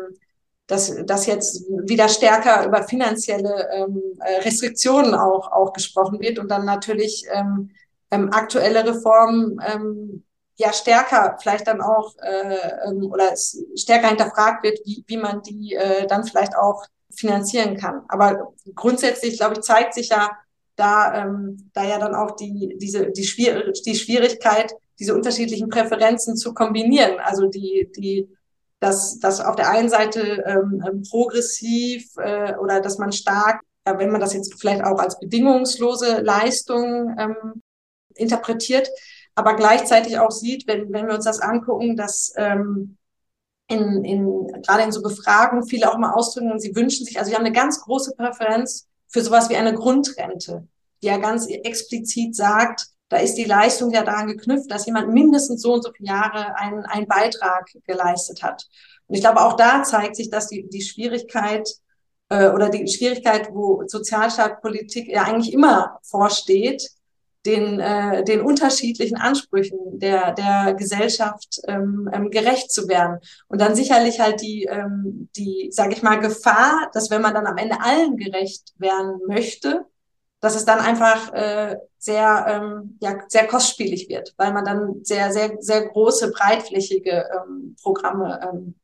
dass, 0.69 0.95
dass 1.05 1.25
jetzt 1.25 1.65
wieder 1.67 2.07
stärker 2.07 2.65
über 2.67 2.83
finanzielle 2.83 3.69
ähm, 3.73 4.03
äh, 4.19 4.41
Restriktionen 4.41 5.15
auch, 5.15 5.51
auch 5.51 5.73
gesprochen 5.73 6.19
wird 6.19 6.37
und 6.37 6.49
dann 6.49 6.63
natürlich 6.63 7.25
ähm, 7.33 7.71
ähm, 8.11 8.31
aktuelle 8.31 8.85
Reformen 8.85 9.59
ähm, 9.65 10.23
ja 10.59 10.73
stärker 10.73 11.37
vielleicht 11.41 11.67
dann 11.67 11.81
auch 11.81 12.15
äh, 12.21 12.87
ähm, 12.87 13.09
oder 13.11 13.33
stärker 13.75 14.09
hinterfragt 14.09 14.63
wird, 14.63 14.79
wie, 14.85 15.03
wie 15.07 15.17
man 15.17 15.41
die 15.41 15.73
äh, 15.73 16.05
dann 16.05 16.25
vielleicht 16.25 16.55
auch 16.55 16.85
finanzieren 17.09 17.77
kann. 17.77 18.03
Aber 18.09 18.53
grundsätzlich, 18.75 19.37
glaube 19.37 19.55
ich, 19.55 19.61
zeigt 19.61 19.93
sich 19.93 20.09
ja 20.09 20.31
da, 20.75 21.23
ähm, 21.23 21.69
da 21.73 21.83
ja 21.85 21.97
dann 21.97 22.13
auch 22.13 22.35
die, 22.35 22.77
diese, 22.77 23.11
die, 23.11 23.23
Schwier 23.23 23.71
die 23.85 23.95
Schwierigkeit, 23.95 24.73
diese 24.99 25.15
unterschiedlichen 25.15 25.69
Präferenzen 25.69 26.35
zu 26.35 26.53
kombinieren. 26.53 27.19
Also 27.19 27.47
die, 27.47 27.89
die 27.95 28.27
dass, 28.81 29.19
dass 29.19 29.41
auf 29.41 29.55
der 29.55 29.69
einen 29.69 29.89
Seite 29.89 30.43
ähm, 30.45 30.83
ähm, 30.87 31.03
progressiv 31.09 32.15
äh, 32.17 32.55
oder 32.55 32.79
dass 32.79 32.97
man 32.97 33.11
stark, 33.11 33.61
äh, 33.83 33.97
wenn 33.97 34.09
man 34.09 34.21
das 34.21 34.33
jetzt 34.33 34.59
vielleicht 34.59 34.83
auch 34.83 34.99
als 34.99 35.19
bedingungslose 35.19 36.21
Leistung 36.21 37.13
ähm, 37.19 37.61
interpretiert, 38.15 38.89
aber 39.39 39.55
gleichzeitig 39.55 40.19
auch 40.19 40.31
sieht, 40.31 40.67
wenn, 40.67 40.91
wenn 40.91 41.07
wir 41.07 41.15
uns 41.15 41.23
das 41.23 41.39
angucken, 41.39 41.95
dass 41.95 42.33
ähm, 42.35 42.97
in, 43.67 44.03
in, 44.03 44.61
gerade 44.63 44.83
in 44.83 44.91
so 44.91 45.01
Befragungen 45.01 45.65
viele 45.65 45.89
auch 45.89 45.97
mal 45.97 46.11
ausdrücken 46.11 46.51
und 46.51 46.59
sie 46.59 46.75
wünschen 46.75 47.05
sich, 47.05 47.17
also 47.17 47.29
sie 47.29 47.35
haben 47.35 47.45
eine 47.45 47.55
ganz 47.55 47.79
große 47.79 48.15
Präferenz 48.17 48.87
für 49.07 49.21
sowas 49.21 49.49
wie 49.49 49.55
eine 49.55 49.73
Grundrente, 49.73 50.67
die 51.01 51.07
ja 51.07 51.17
ganz 51.17 51.47
explizit 51.47 52.35
sagt, 52.35 52.87
da 53.07 53.17
ist 53.17 53.35
die 53.35 53.45
Leistung 53.45 53.91
ja 53.91 54.03
daran 54.03 54.27
geknüpft, 54.27 54.69
dass 54.69 54.85
jemand 54.85 55.13
mindestens 55.13 55.61
so 55.61 55.73
und 55.73 55.83
so 55.83 55.91
viele 55.95 56.09
Jahre 56.09 56.57
einen, 56.57 56.85
einen 56.85 57.07
Beitrag 57.07 57.71
geleistet 57.87 58.43
hat. 58.43 58.67
Und 59.07 59.15
ich 59.15 59.21
glaube, 59.21 59.41
auch 59.41 59.55
da 59.55 59.83
zeigt 59.83 60.17
sich, 60.17 60.29
dass 60.29 60.47
die, 60.47 60.67
die 60.69 60.81
Schwierigkeit 60.81 61.69
äh, 62.27 62.49
oder 62.49 62.69
die 62.69 62.87
Schwierigkeit, 62.87 63.49
wo 63.53 63.83
Sozialstaatpolitik 63.87 65.07
ja 65.07 65.23
eigentlich 65.23 65.53
immer 65.53 65.99
vorsteht, 66.03 66.91
den, 67.45 67.79
äh, 67.79 68.23
den 68.23 68.41
unterschiedlichen 68.41 69.17
Ansprüchen 69.17 69.77
der, 69.99 70.33
der 70.33 70.73
Gesellschaft 70.73 71.61
ähm, 71.67 72.09
ähm, 72.11 72.29
gerecht 72.31 72.71
zu 72.71 72.87
werden. 72.87 73.19
Und 73.47 73.61
dann 73.61 73.75
sicherlich 73.75 74.19
halt 74.19 74.41
die, 74.41 74.65
ähm, 74.65 75.29
die 75.37 75.69
sage 75.71 75.93
ich 75.93 76.03
mal, 76.03 76.19
Gefahr, 76.19 76.89
dass 76.93 77.09
wenn 77.09 77.21
man 77.21 77.33
dann 77.33 77.47
am 77.47 77.57
Ende 77.57 77.79
allen 77.81 78.17
gerecht 78.17 78.73
werden 78.77 79.19
möchte, 79.27 79.85
dass 80.41 80.55
es 80.55 80.65
dann 80.65 80.79
einfach 80.79 81.33
äh, 81.33 81.77
sehr, 81.97 82.45
ähm, 82.47 82.97
ja, 83.01 83.17
sehr 83.27 83.47
kostspielig 83.47 84.09
wird, 84.09 84.33
weil 84.37 84.53
man 84.53 84.65
dann 84.65 85.03
sehr, 85.03 85.31
sehr, 85.31 85.57
sehr 85.59 85.87
große, 85.87 86.31
breitflächige 86.31 87.25
ähm, 87.33 87.75
Programme 87.81 88.39
ähm, 88.43 88.75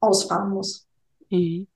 ausfahren 0.00 0.50
muss. 0.50 0.86
Mhm. 1.30 1.66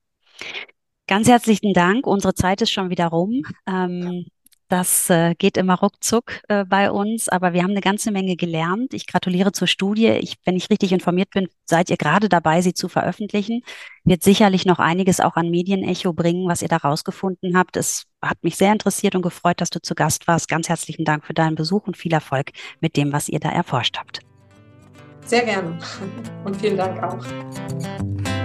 Ganz 1.07 1.29
herzlichen 1.29 1.73
Dank. 1.73 2.07
Unsere 2.07 2.35
Zeit 2.35 2.63
ist 2.63 2.73
schon 2.73 2.91
wieder 2.91 3.07
rum. 3.07 3.43
Ähm, 3.67 4.27
das 4.69 5.11
äh, 5.11 5.35
geht 5.37 5.57
immer 5.57 5.79
ruckzuck 5.79 6.41
äh, 6.49 6.65
bei 6.65 6.91
uns, 6.91 7.29
aber 7.29 7.53
wir 7.53 7.63
haben 7.63 7.71
eine 7.71 7.81
ganze 7.81 8.11
Menge 8.11 8.37
gelernt. 8.37 8.95
Ich 8.95 9.07
gratuliere 9.07 9.53
zur 9.53 9.69
Studie. 9.69 10.09
Ich, 10.09 10.37
wenn 10.45 10.57
ich 10.57 10.71
richtig 10.71 10.93
informiert 10.93 11.31
bin, 11.31 11.49
seid 11.67 11.89
ihr 11.89 11.97
gerade 11.97 12.29
dabei, 12.29 12.61
sie 12.63 12.75
zu 12.75 12.89
veröffentlichen. 12.89 13.63
Wird 14.05 14.23
sicherlich 14.23 14.67
noch 14.67 14.79
einiges 14.79 15.21
auch 15.21 15.37
an 15.37 15.51
Medienecho 15.51 16.13
bringen, 16.13 16.49
was 16.49 16.63
ihr 16.63 16.69
da 16.69 16.79
rausgefunden 16.79 17.57
habt. 17.57 17.77
Es 17.77 18.05
hat 18.21 18.43
mich 18.43 18.57
sehr 18.57 18.73
interessiert 18.73 19.15
und 19.15 19.23
gefreut, 19.23 19.61
dass 19.61 19.71
du 19.71 19.81
zu 19.81 19.95
Gast 19.95 20.27
warst. 20.27 20.49
Ganz 20.49 20.69
herzlichen 20.69 21.05
Dank 21.05 21.27
für 21.27 21.35
deinen 21.35 21.55
Besuch 21.55 21.87
und 21.87 21.97
viel 21.97 22.13
Erfolg 22.13 22.51
mit 22.81 22.97
dem, 22.97 23.13
was 23.13 23.29
ihr 23.29 23.39
da 23.39 23.51
erforscht 23.51 23.99
habt. 23.99 24.21
Sehr 25.25 25.45
gerne 25.45 25.79
und 26.45 26.57
vielen 26.57 26.77
Dank 26.77 27.03
auch. 27.03 28.36